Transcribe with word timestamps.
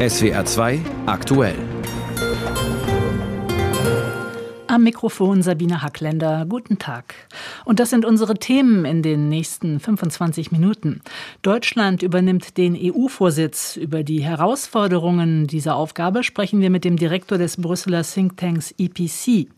SWR 0.00 0.46
2 0.46 0.80
aktuell. 1.04 1.56
Am 4.66 4.82
Mikrofon 4.82 5.42
Sabine 5.42 5.82
Hackländer. 5.82 6.46
Guten 6.48 6.78
Tag. 6.78 7.14
Und 7.66 7.80
das 7.80 7.90
sind 7.90 8.06
unsere 8.06 8.32
Themen 8.32 8.86
in 8.86 9.02
den 9.02 9.28
nächsten 9.28 9.78
25 9.78 10.52
Minuten. 10.52 11.02
Deutschland 11.42 12.02
übernimmt 12.02 12.56
den 12.56 12.78
EU-Vorsitz. 12.80 13.76
Über 13.76 14.02
die 14.02 14.22
Herausforderungen 14.22 15.46
dieser 15.46 15.76
Aufgabe 15.76 16.22
sprechen 16.22 16.62
wir 16.62 16.70
mit 16.70 16.86
dem 16.86 16.96
Direktor 16.96 17.36
des 17.36 17.58
Brüsseler 17.58 18.02
Thinktanks 18.02 18.74
EPC. 18.78 19.48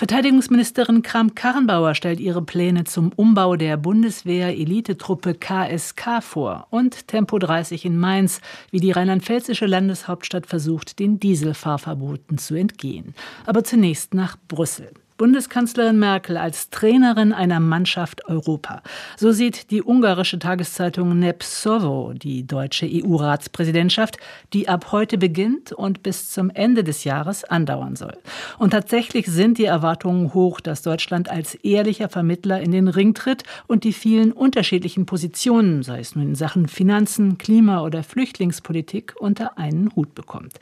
Verteidigungsministerin 0.00 1.02
Kramp-Karrenbauer 1.02 1.94
stellt 1.94 2.20
ihre 2.20 2.40
Pläne 2.40 2.84
zum 2.84 3.12
Umbau 3.16 3.56
der 3.56 3.76
Bundeswehr-Elitetruppe 3.76 5.34
KSK 5.34 6.22
vor 6.22 6.66
und 6.70 7.06
Tempo 7.06 7.38
30 7.38 7.84
in 7.84 7.98
Mainz, 7.98 8.40
wie 8.70 8.80
die 8.80 8.92
rheinland-pfälzische 8.92 9.66
Landeshauptstadt 9.66 10.46
versucht, 10.46 11.00
den 11.00 11.20
Dieselfahrverboten 11.20 12.38
zu 12.38 12.54
entgehen. 12.54 13.14
Aber 13.44 13.62
zunächst 13.62 14.14
nach 14.14 14.38
Brüssel. 14.48 14.90
Bundeskanzlerin 15.20 15.98
Merkel 15.98 16.38
als 16.38 16.70
Trainerin 16.70 17.34
einer 17.34 17.60
Mannschaft 17.60 18.24
Europa. 18.24 18.80
So 19.18 19.32
sieht 19.32 19.70
die 19.70 19.82
ungarische 19.82 20.38
Tageszeitung 20.38 21.18
Nepsovo 21.18 22.14
die 22.14 22.46
deutsche 22.46 22.88
EU-Ratspräsidentschaft, 22.90 24.16
die 24.54 24.66
ab 24.70 24.92
heute 24.92 25.18
beginnt 25.18 25.72
und 25.72 26.02
bis 26.02 26.30
zum 26.30 26.48
Ende 26.48 26.84
des 26.84 27.04
Jahres 27.04 27.44
andauern 27.44 27.96
soll. 27.96 28.16
Und 28.58 28.70
tatsächlich 28.70 29.26
sind 29.26 29.58
die 29.58 29.66
Erwartungen 29.66 30.32
hoch, 30.32 30.58
dass 30.58 30.80
Deutschland 30.80 31.30
als 31.30 31.54
ehrlicher 31.54 32.08
Vermittler 32.08 32.62
in 32.62 32.72
den 32.72 32.88
Ring 32.88 33.12
tritt 33.12 33.42
und 33.66 33.84
die 33.84 33.92
vielen 33.92 34.32
unterschiedlichen 34.32 35.04
Positionen, 35.04 35.82
sei 35.82 36.00
es 36.00 36.16
nun 36.16 36.28
in 36.28 36.34
Sachen 36.34 36.66
Finanzen, 36.66 37.36
Klima 37.36 37.82
oder 37.82 38.04
Flüchtlingspolitik, 38.04 39.16
unter 39.18 39.58
einen 39.58 39.94
Hut 39.94 40.14
bekommt. 40.14 40.54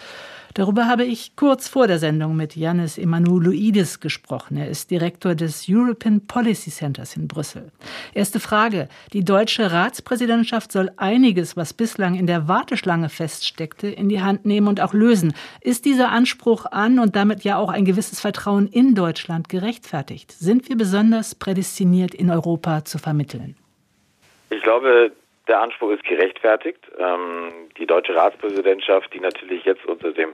Darüber 0.55 0.87
habe 0.89 1.05
ich 1.05 1.37
kurz 1.37 1.69
vor 1.69 1.87
der 1.87 2.01
Sendung 2.01 2.35
mit 2.35 2.57
Yannis 2.57 2.99
Emanueloidis 2.99 4.01
gesprochen. 4.01 4.48
Er 4.57 4.69
ist 4.69 4.91
Direktor 4.91 5.35
des 5.35 5.67
European 5.69 6.27
Policy 6.27 6.71
Centers 6.71 7.17
in 7.17 7.29
Brüssel. 7.29 7.71
Erste 8.15 8.41
Frage. 8.41 8.89
Die 9.13 9.25
deutsche 9.25 9.71
Ratspräsidentschaft 9.71 10.73
soll 10.73 10.91
einiges, 10.97 11.57
was 11.57 11.75
bislang 11.75 12.15
in 12.15 12.27
der 12.27 12.49
Warteschlange 12.49 13.09
feststeckte, 13.09 13.89
in 13.89 14.09
die 14.09 14.23
Hand 14.23 14.47
nehmen 14.47 14.69
und 14.69 14.81
auch 14.81 14.95
lösen. 14.95 15.35
Ist 15.61 15.85
dieser 15.85 16.11
Anspruch 16.11 16.67
an 16.67 16.99
und 16.99 17.17
damit 17.17 17.45
ja 17.45 17.59
auch 17.59 17.71
ein 17.71 17.85
gewisses 17.85 18.21
Vertrauen 18.21 18.69
in 18.69 18.95
Deutschland 18.95 19.49
gerechtfertigt? 19.49 20.33
Sind 20.33 20.69
wir 20.69 20.77
besonders 20.77 21.35
prädestiniert, 21.35 22.15
in 22.15 22.31
Europa 22.31 22.85
zu 22.85 22.99
vermitteln? 22.99 23.57
Ich 24.51 24.63
glaube, 24.63 25.13
der 25.49 25.61
Anspruch 25.63 25.91
ist 25.91 26.05
gerechtfertigt. 26.05 26.81
Ähm, 26.99 27.69
die 27.79 27.87
deutsche 27.87 28.15
Ratspräsidentschaft, 28.15 29.13
die 29.13 29.21
natürlich 29.21 29.65
jetzt 29.65 29.85
unter 29.87 30.13
dem 30.13 30.28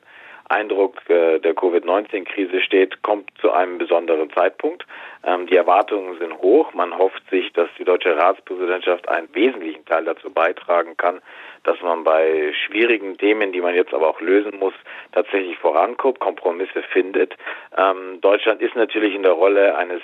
Eindruck 0.48 1.08
äh, 1.08 1.38
der 1.38 1.54
Covid-19-Krise 1.54 2.60
steht, 2.60 3.02
kommt 3.02 3.30
zu 3.40 3.50
einem 3.50 3.78
besonderen 3.78 4.30
Zeitpunkt. 4.30 4.86
Ähm, 5.24 5.46
die 5.46 5.56
Erwartungen 5.56 6.18
sind 6.18 6.38
hoch. 6.38 6.74
Man 6.74 6.96
hofft 6.96 7.22
sich, 7.30 7.52
dass 7.52 7.68
die 7.78 7.84
deutsche 7.84 8.16
Ratspräsidentschaft 8.16 9.08
einen 9.08 9.28
wesentlichen 9.34 9.84
Teil 9.86 10.04
dazu 10.04 10.30
beitragen 10.30 10.96
kann, 10.96 11.20
dass 11.62 11.80
man 11.80 12.04
bei 12.04 12.52
schwierigen 12.66 13.16
Themen, 13.16 13.52
die 13.52 13.60
man 13.60 13.74
jetzt 13.74 13.94
aber 13.94 14.08
auch 14.08 14.20
lösen 14.20 14.58
muss, 14.58 14.74
tatsächlich 15.12 15.56
vorankommt, 15.58 16.20
Kompromisse 16.20 16.82
findet. 16.82 17.34
Ähm, 17.76 18.20
Deutschland 18.20 18.60
ist 18.60 18.76
natürlich 18.76 19.14
in 19.14 19.22
der 19.22 19.32
Rolle 19.32 19.76
eines 19.76 20.02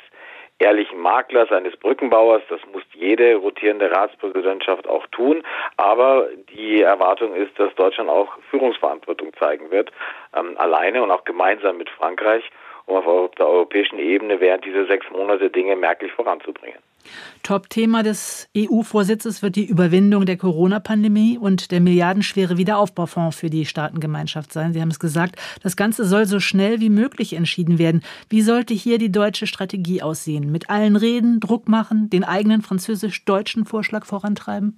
ehrlichen 0.60 0.98
Maklers, 1.00 1.50
eines 1.50 1.76
Brückenbauers. 1.76 2.42
Das 2.48 2.60
muss 2.72 2.82
jede 2.94 3.34
rotierende 3.36 3.90
Ratspräsidentschaft 3.90 4.86
auch 4.86 5.06
tun. 5.08 5.42
Aber 5.76 6.28
die 6.54 6.82
Erwartung 6.82 7.34
ist, 7.34 7.58
dass 7.58 7.74
Deutschland 7.74 8.08
auch 8.08 8.38
Führungsverantwortung 8.50 9.32
zeigen 9.38 9.70
wird, 9.70 9.90
ähm, 10.36 10.56
alleine 10.58 11.02
und 11.02 11.10
auch 11.10 11.24
gemeinsam 11.24 11.78
mit 11.78 11.90
Frankreich 11.90 12.44
um 12.86 12.96
auf 12.96 13.30
der 13.36 13.46
europäischen 13.46 13.98
Ebene 13.98 14.40
während 14.40 14.64
dieser 14.64 14.86
sechs 14.86 15.08
Monate 15.10 15.48
Dinge 15.48 15.76
merklich 15.76 16.12
voranzubringen. 16.12 16.80
Top-Thema 17.42 18.02
des 18.02 18.48
EU-Vorsitzes 18.56 19.42
wird 19.42 19.56
die 19.56 19.66
Überwindung 19.66 20.26
der 20.26 20.36
Corona-Pandemie 20.36 21.38
und 21.38 21.70
der 21.70 21.80
milliardenschwere 21.80 22.56
Wiederaufbaufonds 22.56 23.38
für 23.38 23.50
die 23.50 23.66
Staatengemeinschaft 23.66 24.52
sein. 24.52 24.72
Sie 24.72 24.80
haben 24.80 24.90
es 24.90 25.00
gesagt, 25.00 25.36
das 25.62 25.76
Ganze 25.76 26.04
soll 26.04 26.26
so 26.26 26.40
schnell 26.40 26.80
wie 26.80 26.90
möglich 26.90 27.32
entschieden 27.32 27.78
werden. 27.78 28.02
Wie 28.28 28.42
sollte 28.42 28.74
hier 28.74 28.98
die 28.98 29.12
deutsche 29.12 29.46
Strategie 29.46 30.02
aussehen? 30.02 30.52
Mit 30.52 30.70
allen 30.70 30.96
Reden, 30.96 31.40
Druck 31.40 31.68
machen, 31.68 32.10
den 32.10 32.24
eigenen 32.24 32.62
französisch-deutschen 32.62 33.64
Vorschlag 33.64 34.04
vorantreiben? 34.04 34.76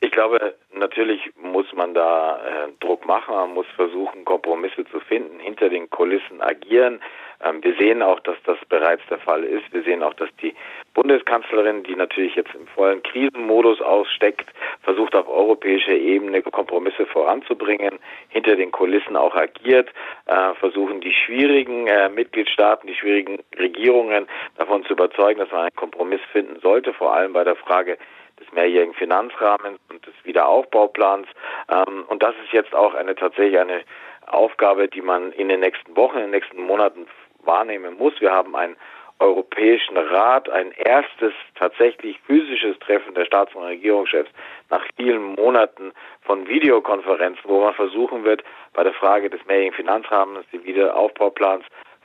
Ich 0.00 0.12
glaube, 0.12 0.54
natürlich 0.72 1.20
muss 1.42 1.66
man 1.74 1.92
da 1.92 2.36
äh, 2.36 2.68
Druck 2.80 3.04
machen, 3.06 3.34
man 3.34 3.54
muss 3.54 3.66
versuchen, 3.74 4.24
Kompromisse 4.24 4.84
zu 4.92 5.00
finden, 5.00 5.40
hinter 5.40 5.68
den 5.68 5.90
Kulissen 5.90 6.40
agieren. 6.40 7.00
Ähm, 7.44 7.62
wir 7.62 7.74
sehen 7.76 8.02
auch, 8.02 8.20
dass 8.20 8.36
das 8.44 8.58
bereits 8.68 9.02
der 9.08 9.18
Fall 9.18 9.44
ist. 9.44 9.72
Wir 9.72 9.82
sehen 9.82 10.02
auch, 10.02 10.14
dass 10.14 10.28
die 10.42 10.54
Bundeskanzlerin, 10.94 11.84
die 11.84 11.94
natürlich 11.94 12.34
jetzt 12.34 12.54
im 12.54 12.66
vollen 12.68 13.02
Krisenmodus 13.02 13.80
aussteckt, 13.80 14.50
versucht 14.82 15.14
auf 15.14 15.28
europäischer 15.28 15.92
Ebene 15.92 16.42
Kompromisse 16.42 17.06
voranzubringen, 17.06 17.98
hinter 18.28 18.56
den 18.56 18.72
Kulissen 18.72 19.16
auch 19.16 19.34
agiert, 19.34 19.90
äh, 20.26 20.54
versuchen 20.54 21.00
die 21.00 21.12
schwierigen 21.12 21.86
äh, 21.86 22.08
Mitgliedstaaten, 22.08 22.88
die 22.88 22.94
schwierigen 22.94 23.38
Regierungen 23.58 24.26
davon 24.56 24.84
zu 24.84 24.94
überzeugen, 24.94 25.40
dass 25.40 25.50
man 25.50 25.60
einen 25.62 25.76
Kompromiss 25.76 26.20
finden 26.32 26.58
sollte, 26.60 26.92
vor 26.92 27.14
allem 27.14 27.32
bei 27.32 27.44
der 27.44 27.56
Frage, 27.56 27.98
des 28.40 28.50
mehrjährigen 28.52 28.94
Finanzrahmens 28.94 29.80
und 29.90 30.06
des 30.06 30.14
Wiederaufbauplans. 30.24 31.26
Ähm, 31.70 32.04
und 32.08 32.22
das 32.22 32.34
ist 32.44 32.52
jetzt 32.52 32.74
auch 32.74 32.94
eine 32.94 33.14
tatsächlich 33.14 33.58
eine 33.58 33.82
Aufgabe, 34.26 34.88
die 34.88 35.02
man 35.02 35.32
in 35.32 35.48
den 35.48 35.60
nächsten 35.60 35.96
Wochen, 35.96 36.16
in 36.16 36.24
den 36.24 36.30
nächsten 36.32 36.62
Monaten 36.62 37.06
wahrnehmen 37.48 37.96
muss. 37.98 38.12
Wir 38.20 38.30
haben 38.30 38.54
einen 38.54 38.76
Europäischen 39.20 39.96
Rat, 39.96 40.48
ein 40.48 40.70
erstes 40.72 41.32
tatsächlich 41.56 42.20
physisches 42.20 42.78
Treffen 42.78 43.14
der 43.14 43.24
Staats- 43.24 43.54
und 43.54 43.64
Regierungschefs 43.64 44.30
nach 44.70 44.84
vielen 44.96 45.34
Monaten 45.34 45.92
von 46.22 46.46
Videokonferenzen, 46.46 47.42
wo 47.44 47.60
man 47.60 47.74
versuchen 47.74 48.22
wird, 48.22 48.44
bei 48.74 48.84
der 48.84 48.92
Frage 48.92 49.28
des 49.28 49.44
mehrjährigen 49.46 49.74
Finanzrahmens, 49.74 50.46
des 50.52 50.64
Wiederaufbauplans 50.64 51.64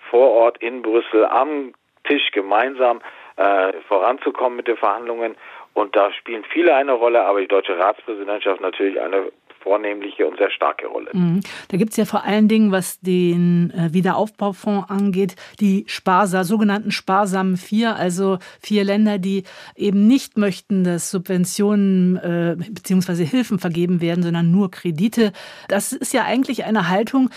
vor 0.10 0.32
Ort 0.32 0.58
in 0.58 0.82
Brüssel 0.82 1.26
am 1.26 1.74
Tisch 2.06 2.32
gemeinsam 2.32 3.02
äh, 3.36 3.74
voranzukommen 3.88 4.58
mit 4.58 4.68
den 4.68 4.78
Verhandlungen 4.78 5.36
und 5.74 5.96
da 5.96 6.12
spielen 6.14 6.44
viele 6.52 6.76
eine 6.76 6.94
Rolle, 6.94 7.24
aber 7.24 7.42
die 7.42 7.48
deutsche 7.48 7.78
Ratspräsidentschaft 7.78 8.62
natürlich 8.62 9.00
eine 9.00 9.32
vornehmliche 9.64 10.28
und 10.28 10.38
sehr 10.38 10.52
starke 10.52 10.88
Rolle. 10.88 11.10
Mhm. 11.14 11.42
Da 11.70 11.78
gibt 11.78 11.92
es 11.92 11.98
ja 11.98 12.06
vor 12.06 12.24
allen 12.24 12.48
Dingen, 12.48 12.72
was 12.72 13.00
den 13.00 13.72
äh, 13.72 13.94
Wiederaufbaufonds 13.94 14.90
angeht, 14.90 15.36
die 15.60 15.86
Sparsa, 15.88 16.44
sogenannten 16.44 16.92
sparsamen 16.92 17.58
vier, 17.58 17.96
also 17.96 18.38
vier 18.62 18.84
Länder, 18.84 19.18
die 19.18 19.44
eben 19.76 20.08
nicht 20.08 20.38
möchten, 20.38 20.84
dass 20.84 21.10
Subventionen 21.10 22.18
äh, 22.18 22.56
bzw. 22.58 23.26
Hilfen 23.26 23.60
vergeben 23.60 24.02
werden, 24.02 24.24
sondern 24.24 24.52
nur 24.52 24.70
Kredite. 24.70 25.32
Das 25.70 25.94
ist 25.94 26.14
ja 26.14 26.24
eigentlich 26.26 26.66
eine 26.66 26.90
Haltung, 26.90 27.30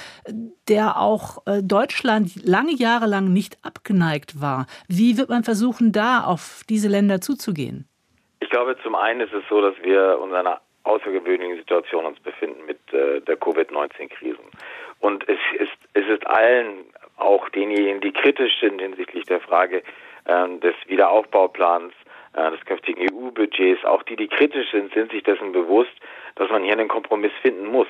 der 0.69 0.99
auch 0.99 1.47
äh, 1.47 1.63
Deutschland 1.63 2.45
lange 2.45 2.75
Jahre 2.75 3.07
lang 3.07 3.33
nicht 3.33 3.59
abgeneigt 3.63 4.41
war. 4.41 4.67
Wie 4.89 5.17
wird 5.17 5.29
man 5.29 5.45
versuchen, 5.45 5.93
da 5.93 6.25
auf 6.25 6.63
diese 6.69 6.89
Länder 6.89 7.21
zuzugehen? 7.21 7.89
Ich 8.41 8.51
glaube, 8.51 8.77
zum 8.83 8.95
einen 8.95 9.21
ist 9.21 9.33
es 9.33 9.43
so, 9.49 9.61
dass 9.61 9.75
wir 9.83 10.19
uns 10.21 10.31
in 10.31 10.37
einer 10.37 10.61
außergewöhnlichen 10.87 11.57
Situation 11.57 12.07
uns 12.07 12.21
befinden 12.21 12.65
mit 12.67 12.79
äh, 12.93 13.21
der 13.21 13.37
Covid-19-Krise. 13.37 14.39
Und 15.01 15.29
es 15.29 15.39
ist, 15.59 15.77
es 15.95 16.07
ist 16.07 16.27
allen, 16.27 16.85
auch 17.17 17.49
denjenigen, 17.51 18.01
die 18.01 18.13
kritisch 18.13 18.59
sind 18.61 18.81
hinsichtlich 18.81 19.25
der 19.25 19.41
Frage 19.41 19.83
äh, 20.25 20.59
des 20.59 20.75
Wiederaufbauplans, 20.87 21.93
äh, 22.35 22.51
des 22.51 22.65
künftigen 22.65 23.01
EU-Budgets, 23.11 23.85
auch 23.85 24.03
die, 24.03 24.17
die 24.17 24.29
kritisch 24.29 24.71
sind, 24.71 24.93
sind 24.93 25.11
sich 25.11 25.23
dessen 25.23 25.53
bewusst, 25.53 25.93
dass 26.37 26.51
man 26.51 26.63
hier 26.63 26.75
einen 26.75 26.89
Kompromiss 26.89 27.33
finden 27.43 27.67
muss. 27.67 27.89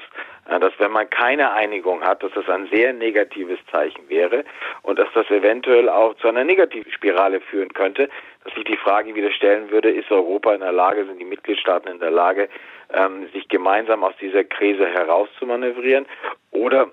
Äh, 0.48 0.60
dass 0.60 0.72
wenn 0.78 0.92
man 0.92 1.10
keine 1.10 1.52
Einigung 1.52 2.02
hat, 2.02 2.22
dass 2.22 2.32
das 2.32 2.48
ein 2.48 2.68
sehr 2.72 2.92
negatives 2.92 3.58
Zeichen 3.70 4.08
wäre 4.08 4.44
und 4.82 4.98
dass 4.98 5.08
das 5.14 5.28
eventuell 5.30 5.88
auch 5.88 6.14
zu 6.16 6.28
einer 6.28 6.44
negativen 6.44 6.90
Spirale 6.92 7.40
führen 7.40 7.72
könnte, 7.72 8.08
dass 8.44 8.54
sich 8.54 8.64
die 8.64 8.76
Frage 8.76 9.14
wieder 9.14 9.32
stellen 9.32 9.70
würde, 9.70 9.90
ist 9.90 10.10
Europa 10.10 10.54
in 10.54 10.60
der 10.60 10.72
Lage, 10.72 11.04
sind 11.04 11.18
die 11.18 11.24
Mitgliedstaaten 11.24 11.90
in 11.90 11.98
der 11.98 12.12
Lage, 12.12 12.48
ähm, 12.92 13.28
sich 13.32 13.48
gemeinsam 13.48 14.04
aus 14.04 14.14
dieser 14.20 14.44
Krise 14.44 14.86
herauszumanövrieren 14.86 16.06
oder 16.50 16.90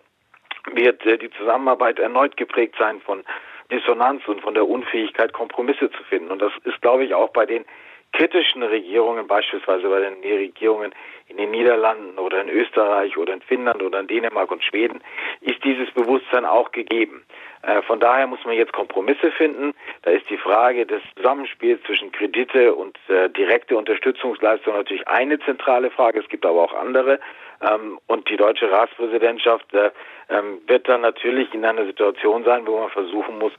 wird 0.74 1.06
äh, 1.06 1.18
die 1.18 1.32
Zusammenarbeit 1.32 2.00
erneut 2.00 2.38
geprägt 2.38 2.76
sein 2.80 3.02
von 3.02 3.24
Dissonanz 3.72 4.28
und 4.28 4.42
von 4.42 4.54
der 4.54 4.68
Unfähigkeit, 4.68 5.34
Kompromisse 5.34 5.90
zu 5.92 6.04
finden. 6.04 6.32
Und 6.32 6.42
das 6.42 6.52
ist, 6.64 6.82
glaube 6.82 7.06
ich, 7.06 7.14
auch 7.14 7.30
bei 7.30 7.46
den 7.46 7.66
kritischen 8.14 8.62
Regierungen, 8.62 9.28
beispielsweise 9.28 9.90
bei 9.90 10.00
den 10.00 10.22
Regierungen 10.22 10.94
in 11.28 11.38
den 11.38 11.52
Niederlanden 11.52 12.20
oder 12.20 12.42
in 12.42 12.50
Österreich 12.50 13.18
oder 13.18 13.34
in 13.34 13.42
Finnland 13.42 13.82
oder 13.82 14.00
in 14.00 14.08
Dänemark 14.08 14.52
und 14.52 14.64
Schweden, 14.64 15.02
ist 15.42 15.64
dieses 15.64 15.90
Bewusstsein 15.92 16.46
auch 16.46 16.72
gegeben. 16.72 17.26
Äh, 17.64 17.82
von 17.84 18.00
daher 18.00 18.28
muss 18.28 18.44
man 18.46 18.56
jetzt 18.56 18.74
Kompromisse 18.74 19.32
finden. 19.32 19.74
Da 20.04 20.12
ist 20.12 20.30
die 20.30 20.38
Frage 20.38 20.86
des 20.86 21.02
Zusammenspiels 21.16 21.82
zwischen 21.84 22.12
Kredite 22.12 22.76
und 22.76 22.98
äh, 23.10 23.30
direkte 23.30 23.78
Unterstützungsleistung 23.78 24.76
natürlich 24.76 25.08
eine 25.08 25.40
zentrale 25.40 25.90
Frage. 25.90 26.20
Es 26.20 26.30
gibt 26.30 26.46
aber 26.46 26.62
auch 26.62 26.74
andere 26.74 27.20
Ähm, 27.64 28.00
und 28.08 28.30
die 28.30 28.38
deutsche 28.38 28.70
Ratspräsidentschaft 28.70 29.74
äh, 29.74 29.92
ähm, 30.30 30.62
wird 30.68 30.90
dann 30.90 31.02
natürlich 31.02 31.54
in 31.54 31.64
einer 31.64 31.86
Situation 31.86 32.44
sein, 32.44 32.66
wo 32.68 32.80
man 32.80 32.90
versuchen 32.90 33.38
muss, 33.38 33.54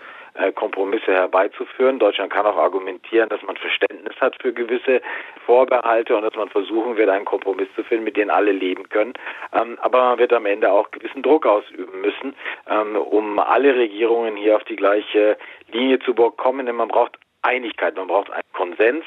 Kompromisse 0.54 1.12
herbeizuführen. 1.12 1.98
Deutschland 1.98 2.32
kann 2.32 2.46
auch 2.46 2.56
argumentieren, 2.56 3.28
dass 3.28 3.42
man 3.42 3.56
Verständnis 3.56 4.14
hat 4.20 4.36
für 4.40 4.52
gewisse 4.52 5.00
Vorbehalte 5.46 6.16
und 6.16 6.22
dass 6.22 6.34
man 6.34 6.48
versuchen 6.48 6.96
wird, 6.96 7.08
einen 7.08 7.24
Kompromiss 7.24 7.68
zu 7.76 7.84
finden, 7.84 8.04
mit 8.04 8.16
dem 8.16 8.30
alle 8.30 8.52
leben 8.52 8.88
können. 8.88 9.14
Ähm, 9.52 9.78
aber 9.80 10.02
man 10.02 10.18
wird 10.18 10.32
am 10.32 10.46
Ende 10.46 10.70
auch 10.70 10.90
gewissen 10.90 11.22
Druck 11.22 11.46
ausüben 11.46 12.00
müssen, 12.00 12.34
ähm, 12.68 12.96
um 12.96 13.38
alle 13.38 13.76
Regierungen 13.76 14.36
hier 14.36 14.56
auf 14.56 14.64
die 14.64 14.76
gleiche 14.76 15.36
Linie 15.70 16.00
zu 16.00 16.14
bekommen. 16.14 16.66
Denn 16.66 16.76
man 16.76 16.88
braucht 16.88 17.18
Einigkeit, 17.42 17.96
man 17.96 18.08
braucht 18.08 18.30
einen 18.30 18.42
Konsens, 18.54 19.04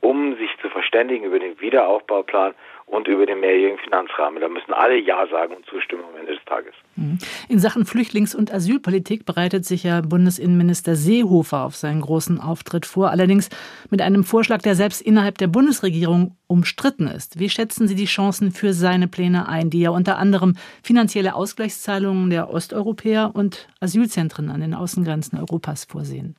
um 0.00 0.36
sich 0.36 0.50
zu 0.62 0.68
verständigen 0.68 1.24
über 1.24 1.38
den 1.38 1.60
Wiederaufbauplan 1.60 2.54
und 2.86 3.06
über 3.08 3.26
den 3.26 3.40
mehrjährigen 3.40 3.78
Finanzrahmen. 3.78 4.40
Da 4.40 4.48
müssen 4.48 4.72
alle 4.72 4.96
Ja 4.96 5.26
sagen 5.26 5.54
und 5.54 5.66
zustimmen 5.66 6.04
am 6.04 6.18
Ende 6.18 6.34
des 6.34 6.44
Tages. 6.44 6.72
Mhm. 6.96 7.18
In 7.48 7.58
Sachen 7.58 7.84
Flüchtlings- 7.84 8.34
und 8.34 8.52
Asylpolitik 8.52 9.26
bereitet 9.26 9.64
sich 9.64 9.84
ja 9.84 10.00
Bundesinnenminister 10.00 10.94
Seehofer 10.94 11.64
auf 11.64 11.76
seinen 11.76 12.00
großen 12.00 12.40
Auftritt 12.40 12.86
vor, 12.86 13.10
allerdings 13.10 13.50
mit 13.90 14.00
einem 14.00 14.24
Vorschlag, 14.24 14.62
der 14.62 14.74
selbst 14.74 15.02
innerhalb 15.02 15.36
der 15.38 15.48
Bundesregierung 15.48 16.36
umstritten 16.46 17.08
ist. 17.08 17.38
Wie 17.38 17.50
schätzen 17.50 17.88
Sie 17.88 17.94
die 17.94 18.06
Chancen 18.06 18.52
für 18.52 18.72
seine 18.72 19.08
Pläne 19.08 19.48
ein, 19.48 19.68
die 19.68 19.82
ja 19.82 19.90
unter 19.90 20.16
anderem 20.16 20.54
finanzielle 20.82 21.34
Ausgleichszahlungen 21.34 22.30
der 22.30 22.48
Osteuropäer 22.50 23.32
und 23.34 23.68
Asylzentren 23.80 24.50
an 24.50 24.60
den 24.60 24.74
Außengrenzen 24.74 25.38
Europas 25.38 25.84
vorsehen? 25.84 26.36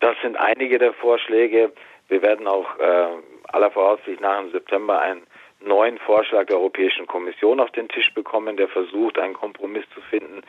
Das 0.00 0.16
sind 0.22 0.36
einige 0.36 0.78
der 0.78 0.92
Vorschläge. 0.92 1.72
Wir 2.08 2.22
werden 2.22 2.46
auch 2.46 2.78
äh, 2.78 3.08
aller 3.48 3.70
Voraussicht 3.70 4.20
nach 4.20 4.40
im 4.40 4.50
September 4.50 5.00
einen 5.00 5.26
neuen 5.60 5.98
Vorschlag 5.98 6.46
der 6.46 6.56
Europäischen 6.56 7.06
Kommission 7.06 7.60
auf 7.60 7.70
den 7.72 7.88
Tisch 7.88 8.12
bekommen, 8.14 8.56
der 8.56 8.68
versucht, 8.68 9.18
einen 9.18 9.34
Kompromiss 9.34 9.84
zu 9.94 10.00
finden 10.02 10.42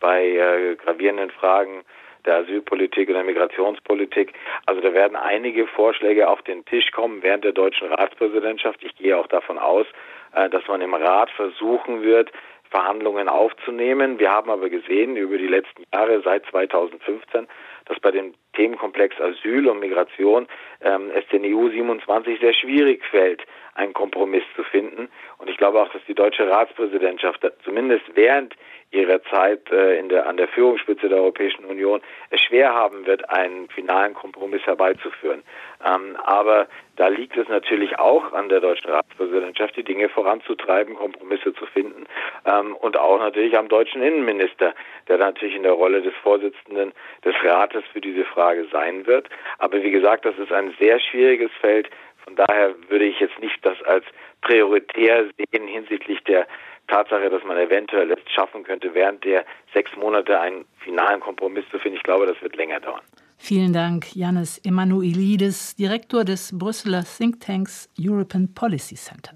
bei 0.00 0.24
äh, 0.26 0.76
gravierenden 0.76 1.30
Fragen 1.30 1.84
der 2.24 2.36
Asylpolitik 2.36 3.08
und 3.08 3.14
der 3.14 3.24
Migrationspolitik. 3.24 4.32
Also 4.66 4.80
da 4.80 4.92
werden 4.92 5.16
einige 5.16 5.66
Vorschläge 5.66 6.28
auf 6.28 6.42
den 6.42 6.64
Tisch 6.64 6.90
kommen 6.90 7.22
während 7.22 7.44
der 7.44 7.52
deutschen 7.52 7.92
Ratspräsidentschaft. 7.92 8.82
Ich 8.82 8.96
gehe 8.96 9.16
auch 9.16 9.26
davon 9.26 9.58
aus, 9.58 9.86
äh, 10.34 10.48
dass 10.48 10.66
man 10.66 10.80
im 10.80 10.94
Rat 10.94 11.30
versuchen 11.30 12.02
wird, 12.02 12.32
Verhandlungen 12.70 13.28
aufzunehmen. 13.28 14.18
Wir 14.18 14.32
haben 14.32 14.50
aber 14.50 14.68
gesehen 14.68 15.16
über 15.16 15.38
die 15.38 15.46
letzten 15.46 15.84
Jahre 15.92 16.22
seit 16.22 16.44
2015, 16.46 17.46
dass 17.84 18.00
bei 18.00 18.10
dem 18.10 18.34
Themenkomplex 18.54 19.20
Asyl 19.20 19.68
und 19.68 19.80
Migration 19.80 20.46
ähm, 20.80 21.10
es 21.14 21.26
den 21.28 21.44
EU 21.44 21.68
27 21.68 22.40
sehr 22.40 22.54
schwierig 22.54 23.04
fällt, 23.10 23.42
einen 23.74 23.92
Kompromiss 23.92 24.44
zu 24.54 24.62
finden. 24.64 25.08
Und 25.38 25.50
ich 25.50 25.56
glaube 25.56 25.80
auch, 25.82 25.88
dass 25.90 26.02
die 26.06 26.14
deutsche 26.14 26.48
Ratspräsidentschaft 26.48 27.40
zumindest 27.64 28.04
während 28.14 28.54
ihrer 28.94 29.22
Zeit 29.24 29.70
äh, 29.72 29.98
in 29.98 30.08
der, 30.08 30.26
an 30.26 30.36
der 30.36 30.48
Führungsspitze 30.48 31.08
der 31.08 31.18
Europäischen 31.18 31.64
Union 31.64 32.00
es 32.30 32.40
schwer 32.40 32.72
haben 32.72 33.06
wird, 33.06 33.28
einen 33.28 33.68
finalen 33.68 34.14
Kompromiss 34.14 34.62
herbeizuführen. 34.64 35.42
Ähm, 35.84 36.16
aber 36.22 36.68
da 36.96 37.08
liegt 37.08 37.36
es 37.36 37.48
natürlich 37.48 37.98
auch 37.98 38.32
an 38.32 38.48
der 38.48 38.60
deutschen 38.60 38.90
Ratspräsidentschaft, 38.90 39.76
die 39.76 39.82
Dinge 39.82 40.08
voranzutreiben, 40.08 40.94
Kompromisse 40.94 41.52
zu 41.54 41.66
finden 41.66 42.06
ähm, 42.46 42.76
und 42.76 42.96
auch 42.96 43.18
natürlich 43.18 43.58
am 43.58 43.68
deutschen 43.68 44.00
Innenminister, 44.00 44.74
der 45.08 45.18
natürlich 45.18 45.56
in 45.56 45.64
der 45.64 45.72
Rolle 45.72 46.00
des 46.00 46.14
Vorsitzenden 46.22 46.92
des 47.24 47.34
Rates 47.42 47.82
für 47.92 48.00
diese 48.00 48.24
Frage 48.24 48.43
sein 48.70 49.06
wird. 49.06 49.28
Aber 49.58 49.82
wie 49.82 49.90
gesagt, 49.90 50.24
das 50.24 50.36
ist 50.38 50.52
ein 50.52 50.74
sehr 50.78 51.00
schwieriges 51.00 51.50
Feld. 51.60 51.88
Von 52.24 52.36
daher 52.36 52.74
würde 52.88 53.04
ich 53.04 53.20
jetzt 53.20 53.38
nicht 53.40 53.58
das 53.62 53.80
als 53.82 54.04
prioritär 54.40 55.26
sehen 55.36 55.66
hinsichtlich 55.66 56.22
der 56.24 56.46
Tatsache, 56.88 57.30
dass 57.30 57.42
man 57.44 57.56
eventuell 57.56 58.10
es 58.10 58.18
schaffen 58.30 58.64
könnte, 58.64 58.94
während 58.94 59.24
der 59.24 59.44
sechs 59.72 59.90
Monate 59.96 60.38
einen 60.38 60.64
finalen 60.78 61.20
Kompromiss 61.20 61.64
zu 61.70 61.78
finden. 61.78 61.96
Ich 61.96 62.02
glaube, 62.02 62.26
das 62.26 62.40
wird 62.42 62.56
länger 62.56 62.80
dauern. 62.80 63.02
Vielen 63.38 63.72
Dank, 63.72 64.14
Janis 64.14 64.58
Emanuelidis, 64.64 65.76
Direktor 65.76 66.24
des 66.24 66.56
Brüsseler 66.56 67.04
Thinktanks 67.04 67.90
European 67.98 68.48
Policy 68.54 68.94
Center. 68.94 69.32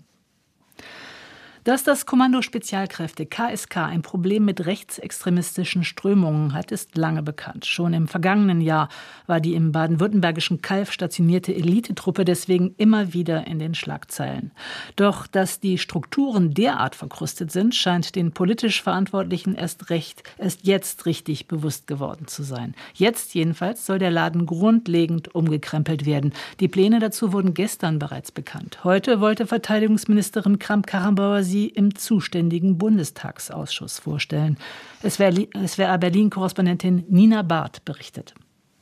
Dass 1.68 1.84
das 1.84 2.06
Kommando 2.06 2.40
Spezialkräfte 2.40 3.26
KSK 3.26 3.76
ein 3.76 4.00
Problem 4.00 4.46
mit 4.46 4.64
rechtsextremistischen 4.64 5.84
Strömungen 5.84 6.54
hat, 6.54 6.72
ist 6.72 6.96
lange 6.96 7.22
bekannt. 7.22 7.66
Schon 7.66 7.92
im 7.92 8.08
vergangenen 8.08 8.62
Jahr 8.62 8.88
war 9.26 9.38
die 9.38 9.52
im 9.52 9.70
baden-württembergischen 9.70 10.62
Kalf 10.62 10.92
stationierte 10.92 11.54
Elitetruppe 11.54 12.24
deswegen 12.24 12.74
immer 12.78 13.12
wieder 13.12 13.46
in 13.46 13.58
den 13.58 13.74
Schlagzeilen. 13.74 14.52
Doch 14.96 15.26
dass 15.26 15.60
die 15.60 15.76
Strukturen 15.76 16.54
derart 16.54 16.94
verkrustet 16.94 17.52
sind, 17.52 17.74
scheint 17.74 18.16
den 18.16 18.32
politisch 18.32 18.82
Verantwortlichen 18.82 19.54
erst 19.54 19.90
recht, 19.90 20.22
erst 20.38 20.66
jetzt 20.66 21.04
richtig 21.04 21.48
bewusst 21.48 21.86
geworden 21.86 22.28
zu 22.28 22.44
sein. 22.44 22.74
Jetzt 22.94 23.34
jedenfalls 23.34 23.84
soll 23.84 23.98
der 23.98 24.10
Laden 24.10 24.46
grundlegend 24.46 25.34
umgekrempelt 25.34 26.06
werden. 26.06 26.32
Die 26.60 26.68
Pläne 26.68 26.98
dazu 26.98 27.34
wurden 27.34 27.52
gestern 27.52 27.98
bereits 27.98 28.32
bekannt. 28.32 28.84
Heute 28.84 29.20
wollte 29.20 29.46
Verteidigungsministerin 29.46 30.58
Kramp-Karrenbauer 30.58 31.42
sie 31.42 31.57
sie 31.58 31.68
im 31.68 31.94
zuständigen 31.96 32.78
Bundestagsausschuss 32.78 33.98
vorstellen. 33.98 34.56
SWR-Berlin-Korrespondentin 35.02 37.04
Nina 37.08 37.42
Barth 37.42 37.84
berichtet. 37.84 38.34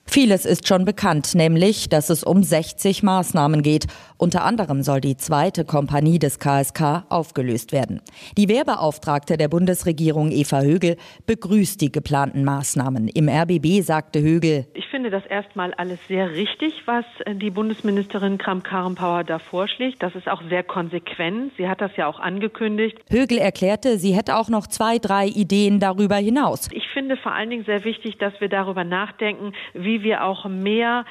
Vieles 0.09 0.47
ist 0.47 0.67
schon 0.67 0.85
bekannt, 0.85 1.35
nämlich, 1.35 1.89
dass 1.89 2.09
es 2.09 2.25
um 2.25 2.43
60 2.43 3.03
Maßnahmen 3.03 3.63
geht. 3.63 3.87
Unter 4.19 4.45
anderem 4.45 4.83
soll 4.83 5.01
die 5.01 5.17
zweite 5.17 5.65
Kompanie 5.65 6.19
des 6.19 6.39
KSK 6.39 7.05
aufgelöst 7.11 7.73
werden. 7.73 8.01
Die 8.39 8.49
Wehrbeauftragte 8.49 9.37
der 9.37 9.49
Bundesregierung 9.49 10.31
Eva 10.31 10.63
Högel 10.63 10.97
begrüßt 11.27 11.81
die 11.83 11.93
geplanten 11.93 12.45
Maßnahmen. 12.45 13.09
Im 13.09 13.29
RBB 13.29 13.83
sagte 13.83 14.23
Högel, 14.23 14.67
Ich 14.73 14.87
finde 14.87 15.11
das 15.11 15.27
erstmal 15.27 15.75
alles 15.75 15.99
sehr 16.09 16.33
richtig, 16.33 16.73
was 16.87 17.05
die 17.35 17.51
Bundesministerin 17.51 18.39
Kram-Karrenbauer 18.39 19.25
da 19.25 19.39
vorschlägt. 19.39 20.03
Das 20.03 20.15
ist 20.15 20.29
auch 20.29 20.43
sehr 20.49 20.63
konsequent. 20.63 21.53
Sie 21.59 21.69
hat 21.69 21.83
das 21.83 21.95
ja 21.97 22.07
auch 22.07 22.21
angekündigt. 22.21 22.97
Högel 23.11 23.37
erklärte, 23.37 23.99
sie 23.99 24.15
hätte 24.15 24.37
auch 24.37 24.49
noch 24.49 24.67
zwei, 24.67 24.99
drei 24.99 25.27
Ideen 25.27 25.79
darüber 25.79 26.17
hinaus. 26.17 26.69
Ich 26.73 26.89
finde 26.95 27.19
vor 27.19 27.33
allen 27.33 27.51
Dingen 27.51 27.65
sehr 27.65 27.85
wichtig, 27.85 28.17
dass 28.17 28.41
wir 28.41 28.49
darüber 28.49 28.85
nachdenken, 28.85 29.53
wie 29.75 29.96
wie 29.97 30.03
wir 30.03 30.25
auch 30.25 30.45
mehr 30.47 31.05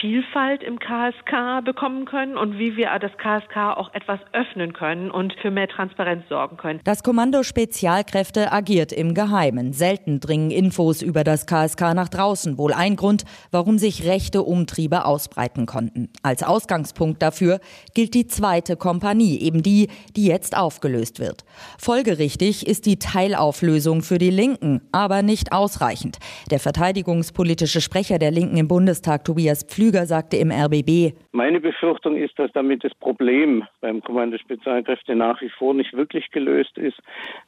Vielfalt 0.00 0.62
im 0.64 0.78
KSK 0.80 1.64
bekommen 1.64 2.04
können 2.04 2.36
und 2.36 2.58
wie 2.58 2.76
wir 2.76 2.90
das 2.98 3.12
KSK 3.16 3.76
auch 3.76 3.94
etwas 3.94 4.18
öffnen 4.32 4.72
können 4.72 5.10
und 5.10 5.34
für 5.40 5.50
mehr 5.50 5.68
Transparenz 5.68 6.24
sorgen 6.28 6.56
können. 6.56 6.80
Das 6.82 7.04
Kommando 7.04 7.44
Spezialkräfte 7.44 8.50
agiert 8.50 8.92
im 8.92 9.14
Geheimen. 9.14 9.72
Selten 9.72 10.18
dringen 10.18 10.50
Infos 10.50 11.00
über 11.00 11.22
das 11.22 11.46
KSK 11.46 11.94
nach 11.94 12.08
draußen. 12.08 12.58
Wohl 12.58 12.72
ein 12.72 12.96
Grund, 12.96 13.24
warum 13.52 13.78
sich 13.78 14.04
rechte 14.04 14.42
Umtriebe 14.42 15.04
ausbreiten 15.04 15.66
konnten. 15.66 16.10
Als 16.22 16.42
Ausgangspunkt 16.42 17.22
dafür 17.22 17.60
gilt 17.94 18.14
die 18.14 18.26
zweite 18.26 18.76
Kompanie, 18.76 19.38
eben 19.40 19.62
die, 19.62 19.88
die 20.16 20.26
jetzt 20.26 20.56
aufgelöst 20.56 21.20
wird. 21.20 21.44
Folgerichtig 21.78 22.66
ist 22.66 22.86
die 22.86 22.98
Teilauflösung 22.98 24.02
für 24.02 24.18
die 24.18 24.30
Linken, 24.30 24.80
aber 24.90 25.22
nicht 25.22 25.52
ausreichend. 25.52 26.18
Der 26.50 26.58
verteidigungspolitische 26.58 27.80
Sprecher 27.80 28.18
der 28.18 28.23
Linken 28.30 28.56
im 28.56 28.68
Bundestag, 28.68 29.24
Tobias 29.24 29.64
Pflüger, 29.64 30.06
sagte 30.06 30.36
im 30.36 30.50
RBB. 30.50 31.14
Meine 31.32 31.60
Befürchtung 31.60 32.16
ist, 32.16 32.38
dass 32.38 32.50
damit 32.52 32.84
das 32.84 32.94
Problem 32.94 33.64
beim 33.80 34.02
Kommando 34.02 34.38
Spezialkräfte 34.38 35.14
nach 35.14 35.40
wie 35.40 35.50
vor 35.50 35.74
nicht 35.74 35.92
wirklich 35.94 36.30
gelöst 36.30 36.78
ist. 36.78 36.98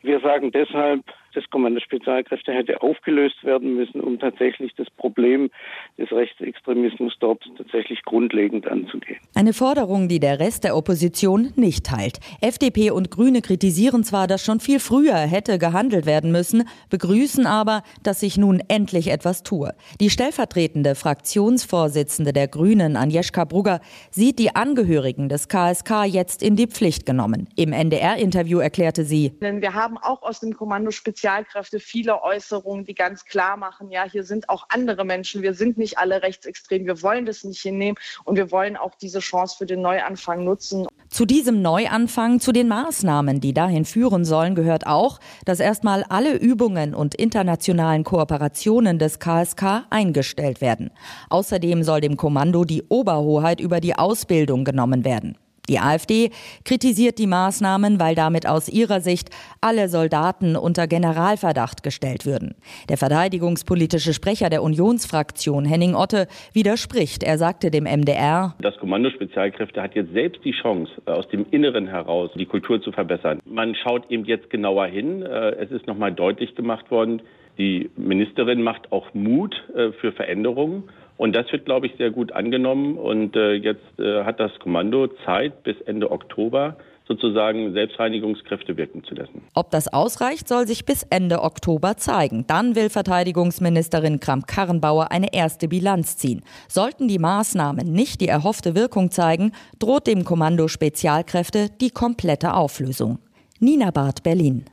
Wir 0.03 0.21
sagen 0.21 0.51
deshalb, 0.53 1.03
das 1.37 1.45
Kommando 1.51 1.81
Spezialkräfte 1.81 2.53
hätte 2.53 2.81
aufgelöst 2.81 3.45
werden 3.45 3.77
müssen, 3.77 4.01
um 4.01 4.19
tatsächlich 4.19 4.75
das 4.77 4.89
Problem 4.97 5.51
des 5.99 6.11
Rechtsextremismus 6.11 7.15
dort 7.21 7.45
tatsächlich 7.59 8.03
grundlegend 8.05 8.67
anzugehen. 8.67 9.21
Eine 9.35 9.53
Forderung, 9.53 10.09
die 10.09 10.19
der 10.19 10.41
Rest 10.41 10.65
der 10.65 10.77
Opposition 10.77 11.53
nicht 11.55 11.85
teilt. 11.85 12.21
FDP 12.41 12.91
und 12.91 13.11
Grüne 13.11 13.43
kritisieren 13.43 14.03
zwar, 14.03 14.27
dass 14.27 14.43
schon 14.43 14.61
viel 14.61 14.81
früher 14.81 15.17
hätte 15.17 15.59
gehandelt 15.59 16.07
werden 16.07 16.33
müssen, 16.33 16.65
begrüßen 16.89 17.47
aber, 17.47 17.83
dass 18.03 18.21
sich 18.21 18.39
nun 18.39 18.63
endlich 18.69 19.11
etwas 19.11 19.43
tue. 19.43 19.75
Die 20.01 20.09
stellvertretende 20.09 20.95
Fraktionsvorsitzende 20.95 22.33
der 22.33 22.49
Grünen, 22.49 22.97
Agnieszka 22.97 23.45
Brugger, 23.45 23.81
sieht 24.11 24.39
die 24.39 24.57
Angehörigen 24.57 25.29
des 25.29 25.49
KSK 25.49 26.05
jetzt 26.07 26.43
in 26.43 26.57
die 26.57 26.67
Pflicht 26.67 27.05
genommen. 27.05 27.47
Im 27.57 27.75
NDR-Interview 27.75 28.59
erklärte 28.59 29.05
sie, 29.05 29.35
Denn 29.41 29.61
wir 29.61 29.75
haben 29.75 29.99
auch 29.99 30.23
aus 30.23 30.41
dem 30.41 30.57
Kommando 30.57 30.91
Spezialkräfte 30.91 31.26
Spezialkräfte 31.27 31.81
viele 31.81 32.23
Äußerungen, 32.23 32.85
die 32.85 32.95
ganz 32.95 33.25
klar 33.25 33.57
machen, 33.57 33.91
ja, 33.91 34.05
hier 34.05 34.23
sind 34.23 34.49
auch 34.49 34.67
andere 34.69 35.05
Menschen, 35.05 35.43
wir 35.43 35.55
sind 35.55 35.77
nicht 35.77 35.99
alle 35.99 36.23
rechtsextrem, 36.23 36.87
wir 36.87 37.03
wollen 37.03 37.27
das 37.27 37.43
nicht 37.43 37.61
hinnehmen 37.61 37.99
und 38.23 38.37
wir 38.37 38.53
wollen 38.53 38.77
auch 38.77 38.95
diese 38.95 39.19
Chance 39.19 39.57
für 39.59 39.67
den 39.67 39.83
Neuanfang 39.83 40.45
nutzen. 40.45 40.87
Zu 41.09 41.27
diesem 41.27 41.63
Neuanfang, 41.63 42.39
zu 42.39 42.53
den 42.53 42.69
Maßnahmen, 42.69 43.41
die 43.41 43.53
dahin 43.53 43.85
führen 43.85 44.25
sollen, 44.25 44.55
gehört 44.55 44.87
auch, 44.87 45.19
dass 45.45 45.59
erstmal 45.59 46.05
alle 46.05 46.37
Übungen 46.37 46.95
und 46.95 47.17
internationalen 47.17 48.05
Kooperationen 48.05 49.01
des 49.01 49.19
KSK 49.19 49.87
eingestellt 49.91 50.61
werden. 50.61 50.93
Außerdem 51.29 51.83
soll 51.83 52.03
dem 52.03 52.17
Kommando 52.17 52.65
die 52.65 52.85
Oberhoheit 52.89 53.59
über 53.59 53.81
die 53.81 53.97
Ausbildung 53.97 54.65
genommen 54.65 55.05
werden. 55.05 55.37
Die 55.69 55.79
AfD 55.79 56.31
kritisiert 56.65 57.19
die 57.19 57.27
Maßnahmen, 57.27 57.99
weil 57.99 58.15
damit 58.15 58.47
aus 58.47 58.69
ihrer 58.69 59.01
Sicht 59.01 59.31
alle 59.61 59.89
Soldaten 59.89 60.57
unter 60.57 60.87
Generalverdacht 60.87 61.83
gestellt 61.83 62.25
würden. 62.27 62.55
Der 62.89 62.97
verteidigungspolitische 62.97 64.15
Sprecher 64.15 64.49
der 64.49 64.63
Unionsfraktion 64.63 65.65
Henning 65.65 65.95
Otte 65.95 66.29
widerspricht. 66.53 67.23
Er 67.23 67.39
sagte 67.39 67.71
dem 67.71 67.85
MDR, 67.85 68.55
Das 68.61 68.77
Kommando 68.79 69.11
Spezialkräfte 69.11 69.83
hat 69.83 69.95
jetzt 69.95 70.13
selbst 70.13 70.45
die 70.45 70.53
Chance, 70.53 70.93
äh, 71.07 71.11
aus 71.11 71.29
dem 71.29 71.47
Inneren 71.51 71.87
heraus 71.87 72.31
die 72.35 72.47
Kultur 72.47 72.81
zu 72.81 72.93
verbessern. 72.93 73.41
Man 73.45 73.75
schaut 73.75 74.11
eben 74.11 74.25
jetzt 74.25 74.51
genauer 74.51 74.87
hin. 74.87 75.23
Äh, 75.23 75.57
es 75.57 75.71
ist 75.71 75.87
nochmal 75.87 76.13
deutlich 76.13 76.55
gemacht 76.55 76.91
worden, 76.91 77.23
die 77.59 77.91
Ministerin 77.97 78.63
macht 78.63 78.93
auch 78.93 79.15
Mut 79.15 79.55
äh, 79.75 79.93
für 79.93 80.13
Veränderungen. 80.13 80.85
Und 81.17 81.35
das 81.35 81.51
wird, 81.53 81.65
glaube 81.65 81.87
ich, 81.87 81.95
sehr 81.97 82.11
gut 82.11 82.33
angenommen. 82.33 82.99
Und 82.99 83.37
äh, 83.37 83.55
jetzt 83.55 83.99
äh, 83.99 84.25
hat 84.25 84.39
das 84.41 84.53
Kommando 84.59 85.09
Zeit 85.25 85.63
bis 85.63 85.81
Ende 85.83 86.11
Oktober 86.11 86.77
sozusagen 87.09 87.73
Selbstreinigungskräfte 87.73 88.77
wirken 88.77 89.05
zu 89.05 89.15
lassen. 89.15 89.43
Ob 89.55 89.71
das 89.71 89.89
ausreicht, 89.89 90.49
soll 90.49 90.67
sich 90.67 90.85
bis 90.85 91.05
Ende 91.05 91.43
Oktober 91.43 91.97
zeigen. 91.97 92.45
Dann 92.47 92.75
will 92.75 92.91
Verteidigungsministerin 92.91 94.21
Kramp-Karrenbauer 94.21 95.13
eine 95.13 95.33
erste 95.33 95.69
Bilanz 95.69 96.17
ziehen. 96.17 96.43
Sollten 96.69 97.09
die 97.09 97.19
Maßnahmen 97.19 97.93
nicht 97.93 98.21
die 98.21 98.29
erhoffte 98.29 98.75
Wirkung 98.75 99.11
zeigen, 99.11 99.53
droht 99.79 100.07
dem 100.07 100.25
Kommando 100.25 100.69
Spezialkräfte 100.69 101.69
die 101.81 101.91
komplette 101.91 102.55
Auflösung. 102.55 103.19
Nina 103.61 103.91
Barth, 103.91 104.23
Berlin. 104.23 104.65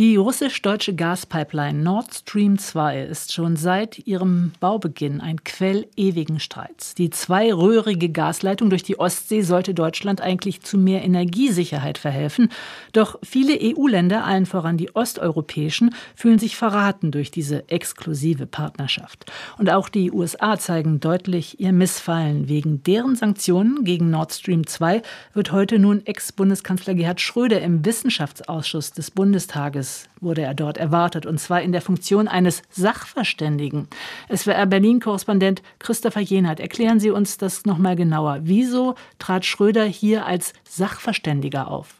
Die 0.00 0.16
russisch-deutsche 0.16 0.94
Gaspipeline 0.94 1.82
Nord 1.82 2.14
Stream 2.14 2.56
2 2.56 3.02
ist 3.02 3.34
schon 3.34 3.56
seit 3.56 3.98
ihrem 4.06 4.52
Baubeginn 4.58 5.20
ein 5.20 5.44
Quell 5.44 5.88
ewigen 5.94 6.40
Streits. 6.40 6.94
Die 6.94 7.10
zweiröhrige 7.10 8.08
Gasleitung 8.08 8.70
durch 8.70 8.82
die 8.82 8.98
Ostsee 8.98 9.42
sollte 9.42 9.74
Deutschland 9.74 10.22
eigentlich 10.22 10.62
zu 10.62 10.78
mehr 10.78 11.04
Energiesicherheit 11.04 11.98
verhelfen. 11.98 12.48
Doch 12.94 13.18
viele 13.22 13.58
EU-Länder, 13.60 14.24
allen 14.24 14.46
voran 14.46 14.78
die 14.78 14.96
osteuropäischen, 14.96 15.94
fühlen 16.14 16.38
sich 16.38 16.56
verraten 16.56 17.10
durch 17.10 17.30
diese 17.30 17.68
exklusive 17.68 18.46
Partnerschaft. 18.46 19.30
Und 19.58 19.68
auch 19.68 19.90
die 19.90 20.10
USA 20.10 20.58
zeigen 20.58 21.00
deutlich 21.00 21.60
ihr 21.60 21.72
Missfallen. 21.72 22.48
Wegen 22.48 22.82
deren 22.84 23.16
Sanktionen 23.16 23.84
gegen 23.84 24.08
Nord 24.08 24.32
Stream 24.32 24.66
2 24.66 25.02
wird 25.34 25.52
heute 25.52 25.78
nun 25.78 26.06
Ex-Bundeskanzler 26.06 26.94
Gerhard 26.94 27.20
Schröder 27.20 27.60
im 27.60 27.84
Wissenschaftsausschuss 27.84 28.92
des 28.92 29.10
Bundestages 29.10 29.89
wurde 30.20 30.42
er 30.42 30.54
dort 30.54 30.78
erwartet, 30.78 31.26
und 31.26 31.38
zwar 31.38 31.62
in 31.62 31.72
der 31.72 31.80
Funktion 31.80 32.28
eines 32.28 32.62
Sachverständigen. 32.70 33.88
SWR 34.34 34.66
Berlin-Korrespondent 34.66 35.62
Christopher 35.78 36.20
Jenert, 36.20 36.60
erklären 36.60 37.00
Sie 37.00 37.10
uns 37.10 37.38
das 37.38 37.64
nochmal 37.64 37.96
genauer. 37.96 38.40
Wieso 38.42 38.94
trat 39.18 39.44
Schröder 39.44 39.84
hier 39.84 40.26
als 40.26 40.52
Sachverständiger 40.64 41.68
auf? 41.68 41.99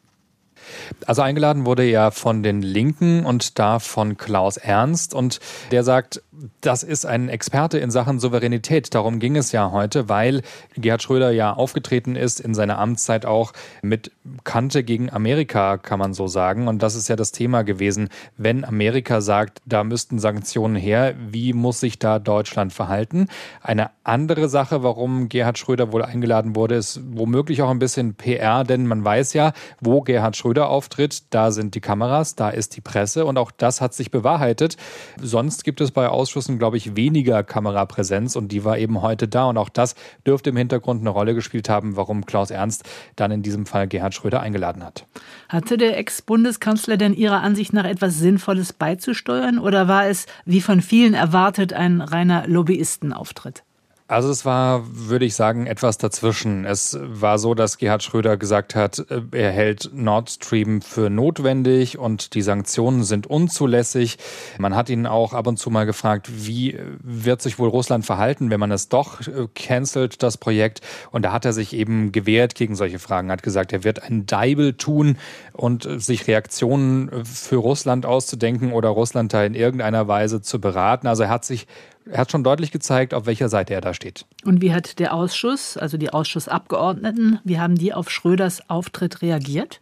Also 1.07 1.23
eingeladen 1.23 1.67
wurde 1.67 1.85
er 1.85 2.11
von 2.11 2.43
den 2.43 2.63
Linken 2.63 3.25
und 3.25 3.59
da 3.59 3.79
von 3.79 4.17
Klaus 4.17 4.57
Ernst 4.57 5.15
und 5.15 5.41
der 5.71 5.85
sagt, 5.85 6.23
das 6.61 6.83
ist 6.83 7.05
ein 7.05 7.29
Experte 7.29 7.79
in 7.79 7.91
Sachen 7.91 8.19
Souveränität. 8.19 8.95
Darum 8.95 9.19
ging 9.19 9.37
es 9.37 9.53
ja 9.53 9.71
heute, 9.73 10.09
weil 10.09 10.43
Gerhard 10.75 11.03
Schröder 11.03 11.31
ja 11.31 11.53
aufgetreten 11.53 12.17
ist 12.17 12.41
in 12.41 12.55
seiner 12.55 12.79
Amtszeit 12.79 13.27
auch 13.27 13.53
mit 13.83 14.11
Kante 14.45 14.83
gegen 14.85 15.11
Amerika, 15.11 15.79
kann 15.79 15.99
man 15.99 16.15
so 16.15 16.27
sagen. 16.27 16.69
Und 16.69 16.83
das 16.83 16.95
ist 16.95 17.09
ja 17.09 17.17
das 17.17 17.33
Thema 17.33 17.63
gewesen. 17.63 18.09
Wenn 18.37 18.65
Amerika 18.65 19.21
sagt, 19.21 19.61
da 19.67 19.85
müssten 19.85 20.19
Sanktionen 20.19 20.77
her, 20.77 21.15
wie 21.19 21.53
muss 21.53 21.81
sich 21.81 21.99
da 21.99 22.19
Deutschland 22.19 22.73
verhalten? 22.73 23.29
Eine 23.63 23.91
andere 24.05 24.49
Sache, 24.49 24.83
warum 24.83 25.29
Gerhard 25.29 25.59
Schröder 25.59 25.93
wohl 25.93 26.03
eingeladen 26.03 26.57
wurde, 26.57 26.77
ist 26.77 27.01
womöglich 27.13 27.63
auch 27.63 27.71
ein 27.71 27.79
bisschen 27.79 28.15
PR, 28.15 28.65
denn 28.65 28.87
man 28.87 29.05
weiß 29.05 29.35
ja, 29.35 29.53
wo 29.81 30.01
Gerhard 30.01 30.37
Schröder 30.51 30.69
auftritt, 30.69 31.33
da 31.33 31.53
sind 31.53 31.77
die 31.77 31.81
Kameras, 31.81 32.35
da 32.35 32.51
ist 32.51 32.75
die 32.75 32.81
Presse 32.81 33.25
und 33.25 33.39
auch 33.39 33.53
das 33.53 33.81
hat 33.81 33.95
sich 33.95 34.11
bewahrheitet. 34.11 34.77
Sonst 35.23 35.63
gibt 35.63 35.81
es 35.81 35.93
bei 35.93 36.09
Ausschüssen, 36.09 36.59
glaube 36.59 36.77
ich, 36.77 36.97
weniger 36.97 37.45
Kamerapräsenz 37.45 38.35
und 38.35 38.51
die 38.51 38.65
war 38.65 38.77
eben 38.77 39.01
heute 39.01 39.29
da 39.29 39.45
und 39.45 39.59
auch 39.59 39.69
das 39.69 39.95
dürfte 40.27 40.51
im 40.51 40.57
Hintergrund 40.57 41.03
eine 41.03 41.11
Rolle 41.11 41.37
gespielt 41.37 41.69
haben, 41.69 41.95
warum 41.95 42.27
Klaus 42.27 42.51
Ernst 42.51 42.83
dann 43.15 43.31
in 43.31 43.43
diesem 43.43 43.65
Fall 43.65 43.87
Gerhard 43.87 44.13
Schröder 44.13 44.41
eingeladen 44.41 44.83
hat. 44.83 45.07
Hatte 45.49 45.77
der 45.77 45.97
Ex-Bundeskanzler 45.97 46.97
denn 46.97 47.15
Ihrer 47.15 47.43
Ansicht 47.43 47.73
nach 47.73 47.85
etwas 47.85 48.19
Sinnvolles 48.19 48.73
beizusteuern 48.73 49.61
oder 49.61 49.87
war 49.87 50.09
es, 50.09 50.27
wie 50.47 50.61
von 50.61 50.83
vielen 50.83 51.15
erwartet, 51.15 51.73
ein 51.75 52.01
reiner 52.01 52.49
Lobbyistenauftritt? 52.49 53.63
Also 54.11 54.29
es 54.29 54.45
war, 54.45 54.83
würde 54.91 55.25
ich 55.25 55.37
sagen, 55.37 55.67
etwas 55.67 55.97
dazwischen. 55.97 56.65
Es 56.65 56.99
war 57.01 57.39
so, 57.39 57.55
dass 57.55 57.79
Gerhard 57.79 58.03
Schröder 58.03 58.37
gesagt 58.37 58.75
hat, 58.75 58.99
äh, 59.09 59.23
er 59.31 59.53
hält 59.53 59.91
Nord 59.95 60.31
Stream 60.31 60.83
für 60.83 61.11
notwendig 61.11 61.97
und 61.97 62.35
die 62.35 62.43
Sanktionen 62.43 63.05
sind 63.05 63.29
unzulässig. 63.29 64.19
Man 64.59 64.75
hat 64.75 64.91
ihn 64.91 65.07
auch 65.07 65.33
ab 65.33 65.47
und 65.47 65.59
zu 65.59 65.71
mal 65.71 65.87
gefragt, 65.87 66.29
wie 66.45 66.77
wird 66.99 67.41
sich 67.41 67.61
wohl 67.61 67.69
Russland 67.69 68.05
verhalten, 68.05 68.51
wenn 68.51 68.59
man 68.59 68.73
es 68.73 68.89
doch 68.89 69.21
äh, 69.29 69.47
cancelt, 69.55 70.25
das 70.25 70.39
Projekt. 70.39 70.81
Und 71.13 71.25
da 71.25 71.31
hat 71.31 71.45
er 71.45 71.53
sich 71.53 71.73
eben 71.73 72.11
gewehrt 72.11 72.57
gegen 72.57 72.75
solche 72.75 72.99
Fragen, 72.99 73.31
hat 73.31 73.45
gesagt, 73.45 73.73
er 73.73 73.85
wird 73.85 74.03
einen 74.03 74.27
Deibel 74.27 74.73
tun 74.73 75.19
und 75.53 75.87
äh, 75.87 76.01
sich 76.01 76.27
Reaktionen 76.27 77.25
für 77.25 77.59
Russland 77.59 78.07
auszudenken 78.07 78.73
oder 78.73 78.89
Russland 78.89 79.33
da 79.33 79.45
in 79.45 79.55
irgendeiner 79.55 80.09
Weise 80.09 80.43
zu 80.43 80.61
beraten. 80.61 81.07
Also 81.07 81.23
er 81.23 81.29
hat 81.29 81.45
sich 81.45 81.69
er 82.07 82.19
hat 82.19 82.31
schon 82.31 82.45
deutlich 82.45 82.73
gezeigt, 82.73 83.15
auf 83.15 83.27
welcher 83.27 83.49
Seite 83.49 83.75
er 83.75 83.81
da 83.81 83.95
steht. 83.95 84.27
Und 84.45 84.61
wie 84.61 84.73
hat 84.73 84.99
der 84.99 85.15
Ausschuss, 85.15 85.77
also 85.77 85.97
die 85.97 86.11
Ausschussabgeordneten, 86.11 87.41
wie 87.45 87.59
haben 87.59 87.77
die 87.77 87.93
auf 87.93 88.11
Schröders 88.11 88.69
Auftritt 88.69 89.23
reagiert? 89.23 89.81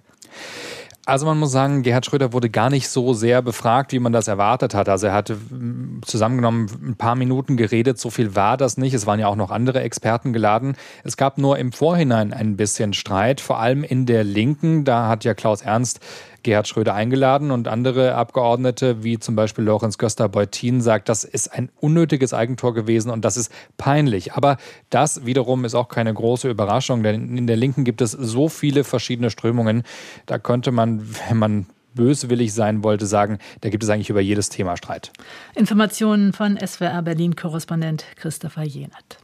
Also 1.09 1.25
man 1.25 1.39
muss 1.39 1.53
sagen, 1.53 1.83
Gerhard 1.83 2.05
Schröder 2.05 2.35
wurde 2.35 2.51
gar 2.51 2.69
nicht 2.69 2.91
so 2.91 3.15
sehr 3.15 3.41
befragt, 3.41 3.93
wie 3.93 3.99
man 3.99 4.13
das 4.13 4.29
erwartet 4.29 4.75
hat. 4.75 4.91
Also 4.91 5.07
er 5.07 5.15
hatte 5.15 5.37
mm, 5.37 6.03
zusammengenommen 6.05 6.69
ein 6.87 6.97
paar 6.97 7.15
Minuten 7.15 7.57
geredet, 7.57 7.99
so 7.99 8.11
viel 8.11 8.35
war 8.35 8.59
das 8.59 8.77
nicht. 8.77 8.93
Es 8.93 9.07
waren 9.07 9.19
ja 9.19 9.27
auch 9.27 9.35
noch 9.35 9.51
andere 9.51 9.81
Experten 9.81 10.35
geladen. 10.35 10.77
Es 11.05 11.17
gab 11.17 11.39
nur 11.39 11.57
im 11.57 11.73
Vorhinein 11.73 12.35
ein 12.35 12.59
bisschen 12.59 12.93
Streit, 12.93 13.41
vor 13.41 13.59
allem 13.59 13.85
in 13.85 14.05
der 14.05 14.23
Linken. 14.23 14.85
Da 14.85 15.09
hat 15.09 15.25
ja 15.25 15.33
Klaus 15.33 15.63
Ernst 15.63 16.01
Gerhard 16.43 16.69
Schröder 16.69 16.95
eingeladen 16.95 17.51
und 17.51 17.69
andere 17.69 18.15
Abgeordnete, 18.15 19.03
wie 19.03 19.19
zum 19.19 19.37
Beispiel 19.37 19.65
Lorenz 19.65 19.99
Göster-Beutin, 19.99 20.81
sagt, 20.81 21.09
das 21.09 21.25
ist 21.25 21.53
ein 21.53 21.71
unnötiges 21.81 22.33
Eigentor 22.33 22.75
gewesen 22.75 23.11
und 23.11 23.25
das 23.25 23.37
ist 23.37 23.53
peinlich. 23.77 24.35
Aber 24.35 24.57
das 24.91 25.27
wiederum 25.27 25.65
ist 25.65 25.75
auch 25.75 25.89
keine 25.89 26.13
große 26.15 26.49
Überraschung, 26.49 27.03
denn 27.03 27.37
in 27.37 27.47
der 27.47 27.57
Linken 27.57 27.85
gibt 27.85 28.01
es 28.01 28.13
so 28.13 28.49
viele 28.49 28.85
verschiedene 28.85 29.31
Strömungen. 29.31 29.83
Da 30.27 30.39
könnte 30.39 30.71
man, 30.71 31.03
wenn 31.29 31.37
man 31.37 31.67
böswillig 31.95 32.55
sein 32.55 32.85
wollte, 32.85 33.07
sagen, 33.07 33.39
da 33.61 33.71
gibt 33.71 33.83
es 33.83 33.91
eigentlich 33.91 34.11
über 34.11 34.21
jedes 34.21 34.49
Thema 34.49 34.77
Streit. 34.77 35.13
Informationen 35.55 36.33
von 36.33 36.59
SWR 36.65 37.03
Berlin-Korrespondent 37.03 38.05
Christopher 38.17 38.63
Jenert. 38.63 39.19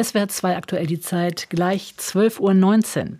SWR 0.00 0.28
2 0.28 0.56
aktuell 0.56 0.86
die 0.86 1.00
Zeit 1.00 1.48
gleich 1.48 1.94
12.19 1.98 2.40
Uhr. 2.40 3.18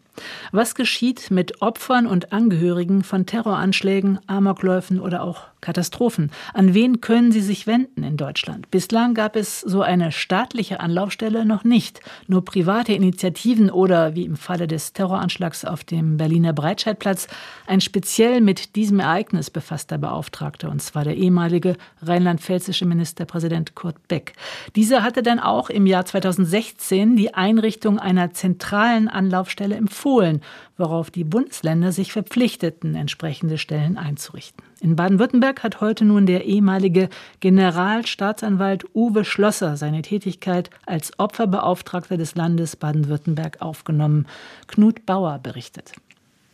Was 0.53 0.75
geschieht 0.75 1.31
mit 1.31 1.63
Opfern 1.63 2.07
und 2.07 2.33
Angehörigen 2.33 3.03
von 3.03 3.27
Terroranschlägen, 3.27 4.19
Amokläufen 4.27 5.01
oder 5.01 5.23
auch 5.23 5.49
Katastrophen? 5.65 6.31
An 6.53 6.75
wen 6.75 7.01
können 7.01 7.33
sie 7.33 7.41
sich 7.41 7.67
wenden 7.67 8.05
in 8.05 8.17
Deutschland? 8.17 8.71
Bislang 8.71 9.15
gab 9.15 9.35
es 9.35 9.61
so 9.61 9.83
eine 9.83 10.13
staatliche 10.13 10.81
Anlaufstelle 10.81 11.45
noch 11.45 11.65
nicht. 11.65 12.01
Nur 12.29 12.45
private 12.45 12.93
Initiativen 12.93 13.71
oder, 13.71 14.15
wie 14.15 14.27
im 14.27 14.37
Falle 14.37 14.69
des 14.69 14.93
Terroranschlags 14.93 15.65
auf 15.65 15.83
dem 15.83 16.19
Berliner 16.19 16.53
Breitscheidplatz, 16.53 17.29
ein 17.67 17.81
speziell 17.81 18.43
mit 18.43 18.77
diesem 18.77 19.01
Ereignis 19.01 19.51
befasster 19.51 19.97
Beauftragter, 19.97 20.71
und 20.71 20.83
zwar 20.83 21.05
der 21.05 21.17
ehemalige 21.17 21.77
rheinland-pfälzische 22.03 22.85
Ministerpräsident 22.85 23.75
Kurt 23.75 24.07
Beck. 24.07 24.35
Dieser 24.77 25.03
hatte 25.03 25.23
dann 25.23 25.41
auch 25.41 25.71
im 25.71 25.87
Jahr 25.87 26.05
2016 26.05 27.17
die 27.17 27.33
Einrichtung 27.33 27.99
einer 27.99 28.33
zentralen 28.33 29.09
Anlaufstelle 29.09 29.77
empfohlen 29.77 30.43
worauf 30.77 31.11
die 31.11 31.25
Bundesländer 31.25 31.93
sich 31.93 32.13
verpflichteten, 32.13 32.95
entsprechende 32.95 33.59
Stellen 33.59 33.97
einzurichten. 33.97 34.65
In 34.81 34.97
Baden-Württemberg 34.97 35.63
hat 35.63 35.81
heute 35.81 36.05
nun 36.05 36.27
der 36.27 36.45
ehemalige 36.45 37.09
Generalstaatsanwalt 37.41 38.85
Uwe 38.95 39.25
Schlosser 39.25 39.77
seine 39.77 40.03
Tätigkeit 40.03 40.71
als 40.87 41.19
Opferbeauftragter 41.19 42.17
des 42.17 42.35
Landes 42.35 42.77
Baden-Württemberg 42.77 43.63
aufgenommen. 43.63 44.27
Knut 44.67 45.07
Bauer 45.07 45.39
berichtet. 45.39 45.93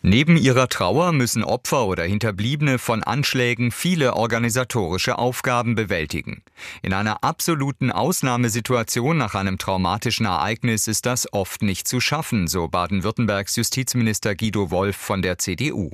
Neben 0.03 0.39
ihrer 0.39 0.69
Trauer 0.69 1.12
müssen 1.12 1.45
Opfer 1.45 1.87
oder 1.87 2.05
Hinterbliebene 2.05 2.79
von 2.79 3.03
Anschlägen 3.03 3.71
viele 3.71 4.15
organisatorische 4.17 5.19
Aufgaben 5.19 5.75
bewältigen. 5.75 6.43
In 6.81 6.95
einer 6.95 7.23
absoluten 7.23 7.93
Ausnahmesituation 7.93 9.19
nach 9.19 9.35
einem 9.35 9.59
traumatischen 9.59 10.25
Ereignis 10.25 10.89
ist 10.89 11.05
das 11.05 11.31
oft 11.35 11.62
nicht 11.62 11.87
zu 11.87 12.00
schaffen, 12.00 12.49
so 12.49 12.69
Baden-Württembergs 12.69 13.57
Justizminister 13.57 14.35
Guido 14.35 14.71
Wolf 14.71 14.97
von 14.97 15.21
der 15.21 15.37
CDU. 15.37 15.91